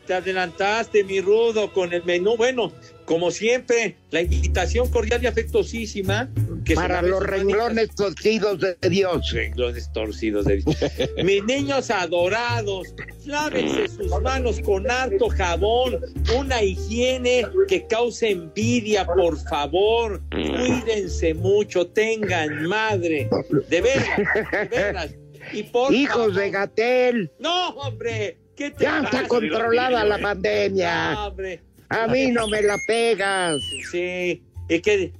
[0.05, 2.36] Te adelantaste, mi rudo, con el menú.
[2.36, 2.74] Bueno,
[3.05, 6.30] como siempre, la invitación cordial y afectuosísima.
[6.76, 9.32] Para los renglones torcidos de Dios.
[9.32, 10.78] Renglones torcidos de Dios.
[11.24, 12.93] Mis niños adorados,
[13.26, 15.99] lávense sus manos con harto jabón,
[16.38, 20.22] una higiene que cause envidia, por favor.
[20.32, 23.30] Cuídense mucho, tengan madre.
[23.70, 24.18] De veras,
[24.51, 25.16] de veras.
[25.51, 27.32] Y por Hijos de Gatel.
[27.39, 28.38] No, hombre.
[28.55, 31.14] ¿Qué te Ya está controlada la pandemia.
[31.14, 31.61] No, hombre.
[31.89, 33.61] A mí no me la pegas.
[33.91, 35.14] Sí, y que,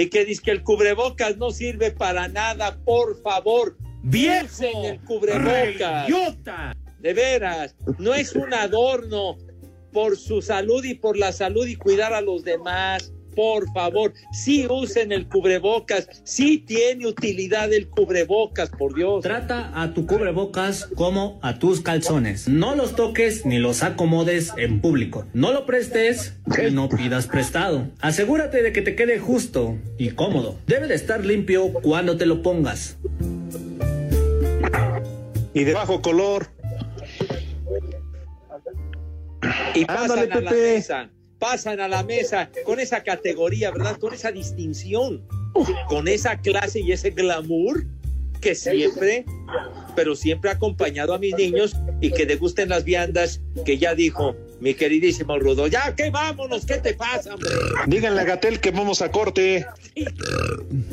[0.00, 3.76] y que dice que el cubrebocas no sirve para nada, por favor.
[4.02, 4.84] ¡Viejo!
[4.84, 6.08] El cubrebocas.
[6.08, 6.74] ¡Idiota!
[7.00, 9.36] De veras, no es un adorno
[9.92, 13.12] por su salud y por la salud y cuidar a los demás.
[13.34, 19.22] Por favor, sí usen el cubrebocas, sí tiene utilidad el cubrebocas, por Dios.
[19.22, 22.48] Trata a tu cubrebocas como a tus calzones.
[22.48, 25.26] No los toques ni los acomodes en público.
[25.32, 26.34] No lo prestes
[26.66, 27.88] y no pidas prestado.
[28.00, 30.58] Asegúrate de que te quede justo y cómodo.
[30.66, 32.96] Debe de estar limpio cuando te lo pongas.
[35.52, 36.46] Y de bajo color.
[39.74, 40.74] Y pasan Ándale, a la Pepe.
[40.74, 41.10] mesa,
[41.40, 43.98] pasan a la mesa con esa categoría, ¿verdad?
[43.98, 45.26] Con esa distinción,
[45.88, 47.84] con esa clase y ese glamour
[48.40, 49.24] que siempre,
[49.96, 54.36] pero siempre ha acompañado a mis niños y que degusten las viandas que ya dijo
[54.60, 55.66] mi queridísimo Rudo.
[55.66, 57.50] Ya, que vámonos, ¿qué te pasa, hombre?
[57.86, 59.66] Díganle a Gatel que vamos a corte.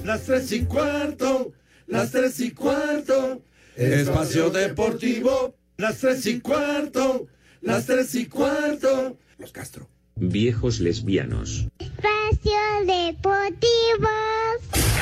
[0.03, 1.53] Las tres y cuarto,
[1.87, 3.41] las tres y cuarto,
[3.75, 7.27] espacio deportivo, las tres y cuarto,
[7.61, 9.17] las tres y cuarto.
[9.37, 9.87] Los Castro.
[10.19, 11.67] Viejos lesbianos.
[11.77, 12.57] Espacio
[12.87, 14.09] Deportivo.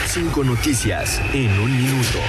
[0.07, 2.19] Cinco noticias en un minuto.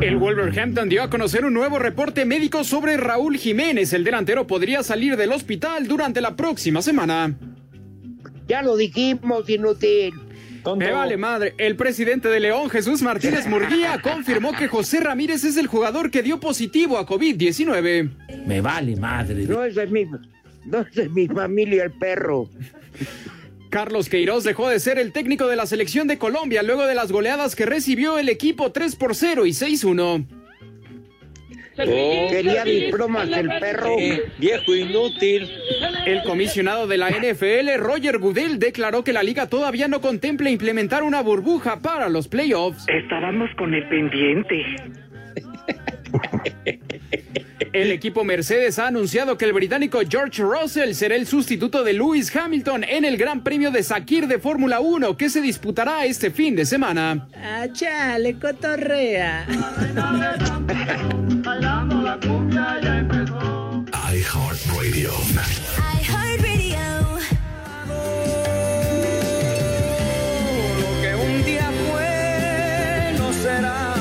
[0.00, 3.92] El Wolverhampton dio a conocer un nuevo reporte médico sobre Raúl Jiménez.
[3.92, 7.38] El delantero podría salir del hospital durante la próxima semana.
[8.48, 10.27] Ya lo dijimos, inútil.
[10.76, 11.54] Me vale madre.
[11.58, 16.22] El presidente de León, Jesús Martínez Murguía, confirmó que José Ramírez es el jugador que
[16.22, 18.10] dio positivo a COVID-19.
[18.46, 19.44] Me vale madre.
[19.44, 20.04] No es de mi,
[20.64, 22.48] no es de mi familia el perro.
[23.70, 27.12] Carlos Queiroz dejó de ser el técnico de la selección de Colombia luego de las
[27.12, 30.37] goleadas que recibió el equipo 3 por 0 y 6-1.
[31.84, 33.96] Quería diplomas el perro.
[34.38, 35.48] viejo inútil.
[36.06, 41.02] El comisionado de la NFL, Roger Goodell, declaró que la liga todavía no contempla implementar
[41.02, 42.86] una burbuja para los playoffs.
[42.88, 44.64] Estábamos con el pendiente.
[47.72, 52.34] El equipo Mercedes ha anunciado que el británico George Russell será el sustituto de Lewis
[52.34, 56.56] Hamilton en el Gran Premio de Sakir de Fórmula 1 que se disputará este fin
[56.56, 57.28] de semana.
[57.36, 59.46] Ah, chale, cotorrea.
[64.20, 65.12] iHeartRadio.
[70.78, 73.94] Lo que un día fue no será.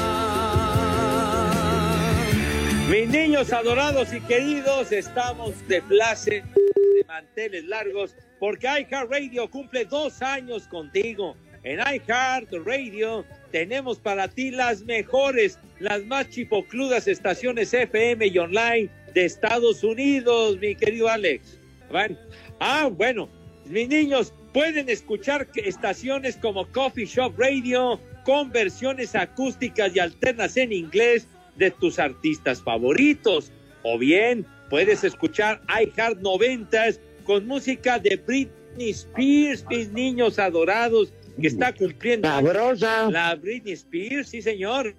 [2.89, 10.21] Mis niños adorados y queridos, estamos de place de manteles largos porque iHeartRadio cumple dos
[10.21, 11.35] años contigo.
[11.63, 19.25] En iHeartRadio tenemos para ti las mejores, las más chipocludas estaciones FM y online de
[19.25, 21.59] Estados Unidos, mi querido Alex.
[21.89, 22.17] Bueno,
[22.59, 23.29] ah, bueno,
[23.65, 30.71] mis niños pueden escuchar estaciones como Coffee Shop Radio con versiones acústicas y alternas en
[30.71, 33.51] inglés de tus artistas favoritos.
[33.83, 41.47] O bien puedes escuchar iHeart 90s con música de Britney Spears, mis niños adorados, que
[41.47, 42.27] está cumpliendo.
[42.27, 44.95] La Britney Spears, sí señor.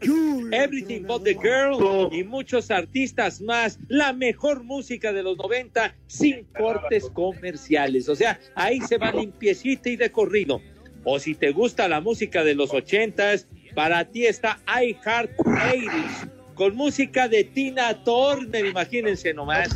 [0.52, 3.78] Everything but the girl y muchos artistas más.
[3.88, 8.08] La mejor música de los 90 sin cortes comerciales.
[8.08, 10.60] O sea, ahí se va limpiecita y de corrido.
[11.04, 16.74] O si te gusta la música de los 80s, para ti está iHeart 80s con
[16.74, 19.68] música de Tina Turner, imagínense nomás.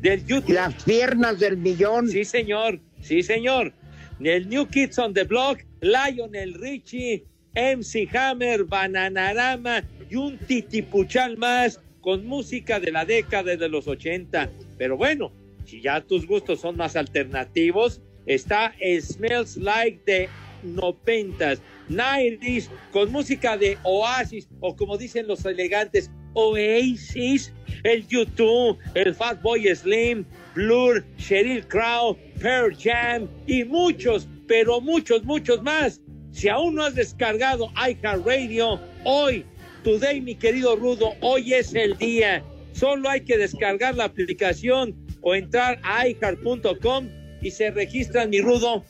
[0.00, 0.54] Del YouTube.
[0.54, 2.08] Las piernas del millón.
[2.08, 2.80] Sí, señor.
[3.00, 3.72] Sí, señor.
[4.20, 7.24] El New Kids on the Block, Lionel Richie,
[7.54, 14.50] MC Hammer, Bananarama y un titipuchal más con música de la década de los 80.
[14.76, 15.32] Pero bueno,
[15.64, 20.28] si ya tus gustos son más alternativos, está Smells Like the
[20.64, 27.52] 90s, 90s, con música de Oasis o como dicen los elegantes, Oasis,
[27.84, 30.24] el YouTube, el Fatboy Slim,
[30.54, 36.00] Blur, Sheryl Crow, Pearl Jam y muchos, pero muchos, muchos más.
[36.32, 39.44] Si aún no has descargado iHeartRadio, hoy,
[39.84, 42.42] today, mi querido Rudo, hoy es el día.
[42.72, 47.08] Solo hay que descargar la aplicación o entrar a iHeart.com
[47.40, 48.84] y se registran, mi Rudo,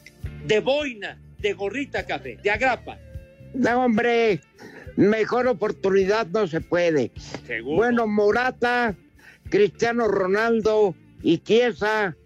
[0.47, 2.99] de boina, de gorrita café, de agrapa.
[3.55, 4.41] No, hombre,
[4.97, 7.11] mejor oportunidad no se puede.
[7.47, 7.77] Seguro.
[7.77, 8.95] Bueno, Morata,
[9.49, 12.17] Cristiano Ronaldo y Chiesa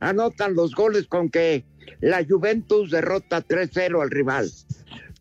[0.00, 1.64] anotan los goles con que
[2.00, 4.50] la Juventus derrota 3-0 al rival.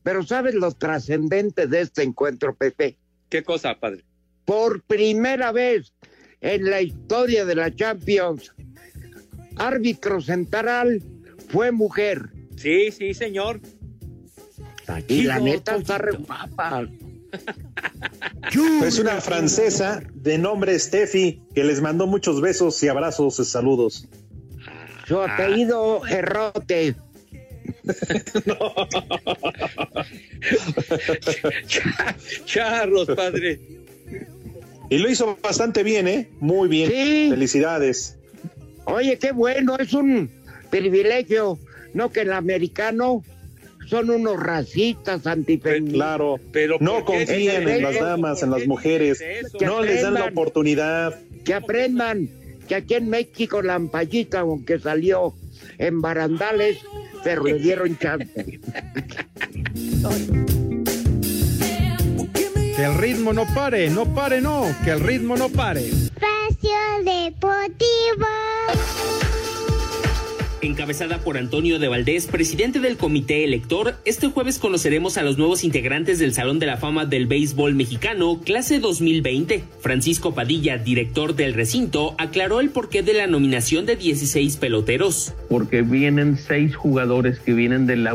[0.03, 2.97] Pero ¿sabes lo trascendente de este encuentro, Pepe?
[3.29, 4.03] ¿Qué cosa, padre?
[4.45, 5.93] Por primera vez
[6.39, 8.53] en la historia de la Champions,
[9.57, 11.03] árbitro central
[11.49, 12.29] fue mujer.
[12.55, 13.59] Sí, sí, señor.
[15.07, 16.87] Y la neta está re guapa.
[18.83, 24.07] Es una francesa de nombre Steffi que les mandó muchos besos y abrazos y saludos.
[25.07, 26.95] Su apellido Errote.
[32.45, 33.59] Charros, padre.
[34.89, 36.29] Y lo hizo bastante bien, ¿eh?
[36.39, 37.29] Muy bien.
[37.29, 38.17] Felicidades.
[38.85, 40.29] Oye, qué bueno, es un
[40.69, 41.57] privilegio,
[41.93, 43.23] no que el americano
[43.87, 45.93] son unos racistas antifeministas.
[45.93, 49.23] Claro, pero no ¿por qué confíen dices en las damas, en las mujeres.
[49.61, 51.17] No les dan la oportunidad.
[51.45, 52.29] Que aprendan
[52.67, 55.33] que aquí en México la ampallita, aunque salió
[55.77, 56.79] en barandales,
[57.23, 58.59] pero le dieron chance.
[62.75, 65.87] Que el ritmo no pare, no pare, no, que el ritmo no pare.
[65.87, 68.27] Espacio Deportivo.
[70.67, 75.63] Encabezada por Antonio de Valdés, presidente del comité elector, este jueves conoceremos a los nuevos
[75.63, 79.63] integrantes del Salón de la Fama del Béisbol Mexicano, clase 2020.
[79.79, 85.33] Francisco Padilla, director del recinto, aclaró el porqué de la nominación de 16 peloteros.
[85.47, 88.13] porque vienen seis jugadores que vienen de la,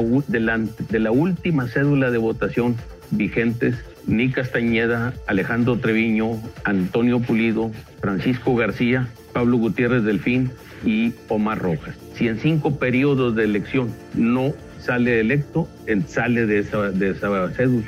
[1.11, 2.77] última cédula de votación
[3.11, 3.77] vigentes.
[4.07, 10.51] Nick Castañeda, Alejandro Treviño, Antonio Pulido, Francisco García, Pablo Gutiérrez Delfín
[10.85, 11.97] y Omar Rojas.
[12.17, 17.51] Si en cinco periodos de elección no sale electo, en- sale de esa, de esa
[17.51, 17.87] cédula.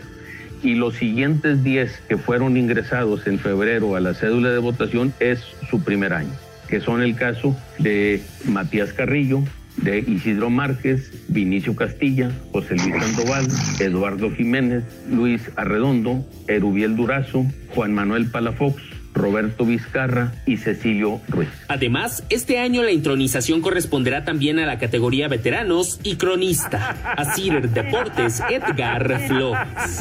[0.62, 5.40] Y los siguientes 10 que fueron ingresados en febrero a la cédula de votación es
[5.70, 6.30] su primer año
[6.68, 9.42] que son el caso de Matías Carrillo,
[9.76, 13.47] de Isidro Márquez, Vinicio Castilla, José Luis Sandoval,
[13.80, 18.82] Eduardo Jiménez, Luis Arredondo, Erubiel Durazo, Juan Manuel Palafox,
[19.14, 21.48] Roberto Vizcarra y Cecilio Ruiz.
[21.68, 27.14] Además, este año la intronización corresponderá también a la categoría veteranos y cronista.
[27.16, 30.00] A Cider Deportes, Edgar Flores.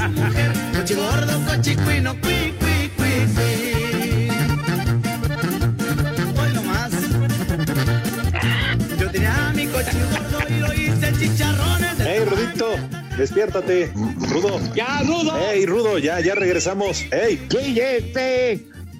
[12.05, 12.75] Hey, Rudito,
[13.17, 13.91] despiértate.
[14.29, 14.59] Rudo.
[14.75, 15.33] Ya, Rudo.
[15.39, 17.05] Hey, Rudo, ya, ya regresamos.
[17.11, 17.39] Hey.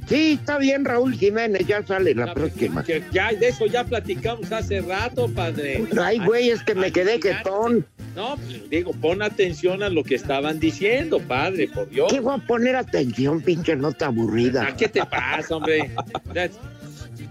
[0.07, 2.83] Sí, está bien, Raúl Jiménez, ya sale la próxima.
[2.83, 5.85] Que ya de eso ya platicamos hace rato, padre.
[5.99, 7.85] Ay, güey, es que me quedé quietón.
[8.15, 12.11] No, pues, digo, pon atención a lo que estaban diciendo, padre, por Dios.
[12.11, 14.67] ¿Qué voy a poner atención, pinche nota aburrida?
[14.67, 15.89] ¿A qué te pasa, hombre?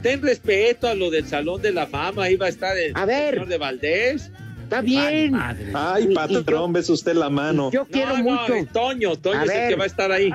[0.02, 3.04] Ten respeto a lo del Salón de la Fama, ahí va a estar el A
[3.04, 3.34] ver.
[3.34, 4.30] señor de Valdés.
[4.72, 5.34] Está bien.
[5.74, 7.70] Ay, patrón, ves usted la mano.
[7.70, 8.54] Yo quiero No, no, mucho.
[8.54, 9.68] eh, Toño, Toño A es el ver.
[9.70, 10.30] que va a estar ahí.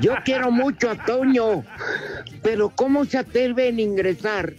[0.00, 1.64] Yo quiero mucho a Toño,
[2.42, 4.54] pero ¿cómo se atreven a ingresar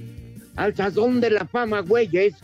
[0.55, 2.35] al Salón de la Fama, güeyes,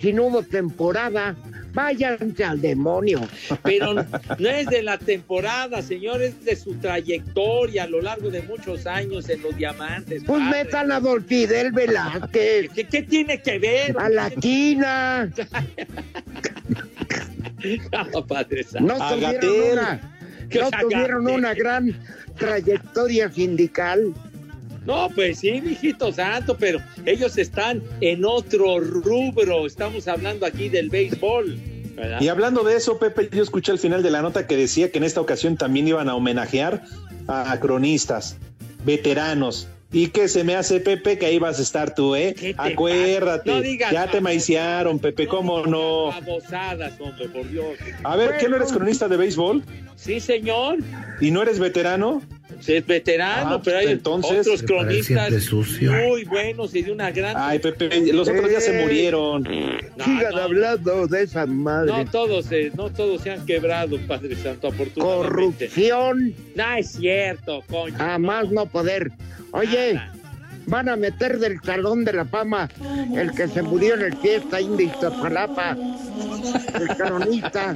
[0.00, 1.34] si no hubo temporada?
[1.76, 3.20] Váyanse al demonio.
[3.62, 8.40] Pero no es de la temporada, señor, es de su trayectoria a lo largo de
[8.40, 10.22] muchos años en los diamantes.
[10.26, 10.64] Pues padre.
[10.64, 13.94] metan a Don Fidel Velázquez, ¿Qué, qué tiene que ver?
[13.98, 15.30] a la quina.
[18.14, 18.94] No, padre santo.
[18.94, 20.00] No tuvieron una,
[20.54, 21.94] no tuvieron una gran
[22.38, 24.14] trayectoria sindical.
[24.86, 29.66] No, pues sí, mijito santo, pero ellos están en otro rubro.
[29.66, 31.58] Estamos hablando aquí del béisbol.
[31.96, 32.20] ¿verdad?
[32.20, 34.98] Y hablando de eso, Pepe, yo escuché al final de la nota que decía que
[34.98, 36.82] en esta ocasión también iban a homenajear
[37.26, 38.36] a cronistas,
[38.84, 39.68] veteranos.
[39.92, 42.34] Y que se me hace, Pepe, que ahí vas a estar tú, ¿eh?
[42.38, 43.50] ¿Qué te Acuérdate?
[43.50, 46.08] No digas ya te maiciaron, Pepe, ¿cómo no?
[46.08, 47.78] Babosadas, hombre, por Dios.
[48.02, 49.62] A ver, ¿qué no eres cronista de béisbol?
[49.94, 50.78] Sí, señor.
[51.20, 52.20] ¿Y no eres veterano?
[52.66, 55.32] Es veterano, Ah, pero hay entonces- otros cronistas
[55.82, 57.34] muy buenos y de una gran.
[57.36, 58.82] Ay, Pepe, los otros días se Eh.
[58.82, 59.42] murieron.
[59.96, 61.92] No, Sigan no, hablando de esa madre.
[61.92, 65.28] No todos, eh, no todos se han quebrado, Padre Santo, afortunadamente.
[65.28, 67.96] Corrupción, No es cierto, coño.
[67.98, 69.10] a más no poder.
[69.52, 70.12] Oye, Nada.
[70.66, 72.68] van a meter del Salón de la Fama
[73.16, 75.76] el que se murió en el fiesta india Iztapalapa,
[76.74, 77.74] el cronista,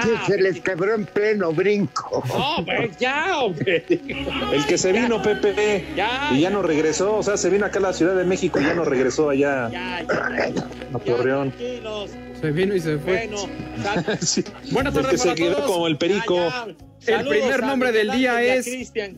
[0.00, 2.22] Que se les quebró en pleno brinco.
[2.28, 3.84] No, pues ya, hombre.
[3.88, 6.50] El que se vino, Pepe, Ya, y ya ya.
[6.50, 7.16] no regresó.
[7.16, 9.68] O sea, se vino acá a la Ciudad de México y ya no regresó allá
[9.70, 10.66] Ya, ya.
[10.94, 11.50] a Torreón.
[11.52, 12.10] Tranquilos.
[12.40, 13.28] Se vino y se fue.
[13.28, 13.36] Bueno,
[13.82, 14.44] sal- Sí.
[14.72, 15.70] Buenas El que tardes se quedó todos.
[15.70, 16.36] como el perico.
[16.36, 16.66] ya,
[17.00, 17.20] ya.
[17.20, 19.12] El primer nombre del día es- Cristian.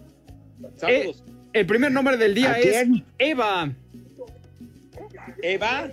[0.63, 1.25] Eh, Saludos.
[1.53, 3.05] el primer nombre del día ¿A es quién?
[3.19, 3.71] Eva.
[5.43, 5.89] Eva.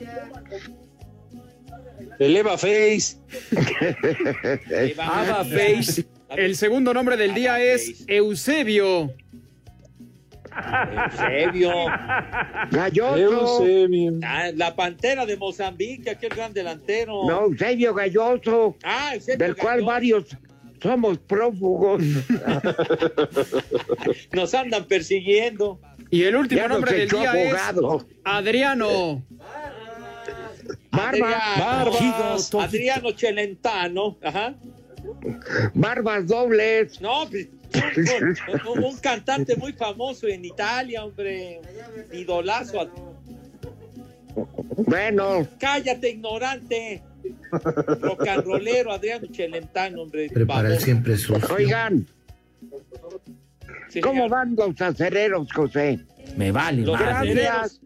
[2.21, 3.17] El Eva Face.
[4.69, 5.43] Eva.
[5.43, 6.05] Face.
[6.29, 9.11] El segundo nombre del día es Eusebio.
[10.51, 11.71] Eusebio.
[12.69, 13.65] Galloso.
[13.65, 14.19] Eusebio.
[14.23, 17.23] Ah, la pantera de Mozambique, aquel gran delantero.
[17.27, 19.87] No, Eusebio Galloso, Ah, Eusebio del cual Galloso.
[19.91, 20.25] varios
[20.79, 22.03] somos prófugos.
[24.31, 25.79] Nos andan persiguiendo.
[26.11, 27.97] Y el último Ya nombre del día abogado.
[27.97, 29.23] es Adriano.
[30.91, 32.53] Barba, Barbas.
[32.53, 34.17] Adriano Celentano.
[34.21, 34.53] Ajá.
[35.73, 36.99] barbas dobles.
[37.01, 37.47] No, pues,
[38.75, 41.61] un, cantante muy famoso en Italia, hombre.
[42.11, 42.89] Idolazo.
[44.77, 47.01] Bueno, Cállate, ignorante.
[48.43, 50.29] Rollero, Adriano Celentano, hombre.
[50.29, 51.53] Prepara el siempre sucio.
[51.53, 52.05] oigan,
[53.89, 54.29] Sí, ¿cómo señor.
[54.29, 55.99] van los acereros, José?
[56.37, 57.33] Me vale, Los madre.
[57.33, 57.81] Gracias.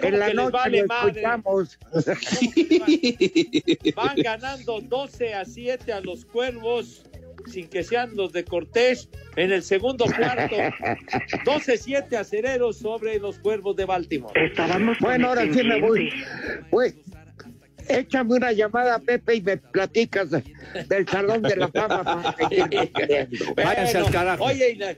[0.00, 1.78] ¿Cómo En la noche vale lo escuchamos.
[3.94, 7.04] Van ganando 12 a 7 a los cuervos,
[7.50, 10.56] sin que sean los de Cortés, en el segundo cuarto.
[11.44, 14.52] 12-7 acereros sobre los cuervos de Baltimore.
[15.00, 16.10] Bueno, ahora sí me voy.
[16.70, 16.94] Pues,
[17.88, 20.42] échame una llamada, Pepe, y me platicas de-
[20.88, 22.34] del Salón de la Fama.
[23.56, 24.44] Váyanse al carajo.
[24.44, 24.96] Oye, y la-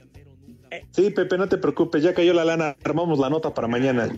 [0.91, 4.09] Sí, Pepe, no te preocupes, ya cayó la lana, armamos la nota para mañana.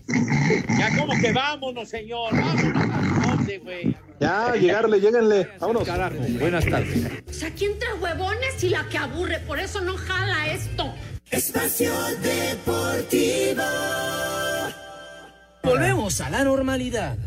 [0.77, 2.31] ya como que vámonos, señor.
[2.31, 3.27] Vámonos.
[3.27, 3.95] ¿Dónde, güey?
[4.19, 5.83] Ya, llegarle, lléguenle, vámonos.
[5.83, 6.15] Carajo.
[6.39, 7.05] Buenas tardes.
[7.29, 10.93] O sea, aquí entre huevones y la que aburre, por eso no jala esto.
[11.31, 11.91] Espacio
[12.21, 13.63] Deportivo.
[15.63, 17.17] Volvemos a la normalidad.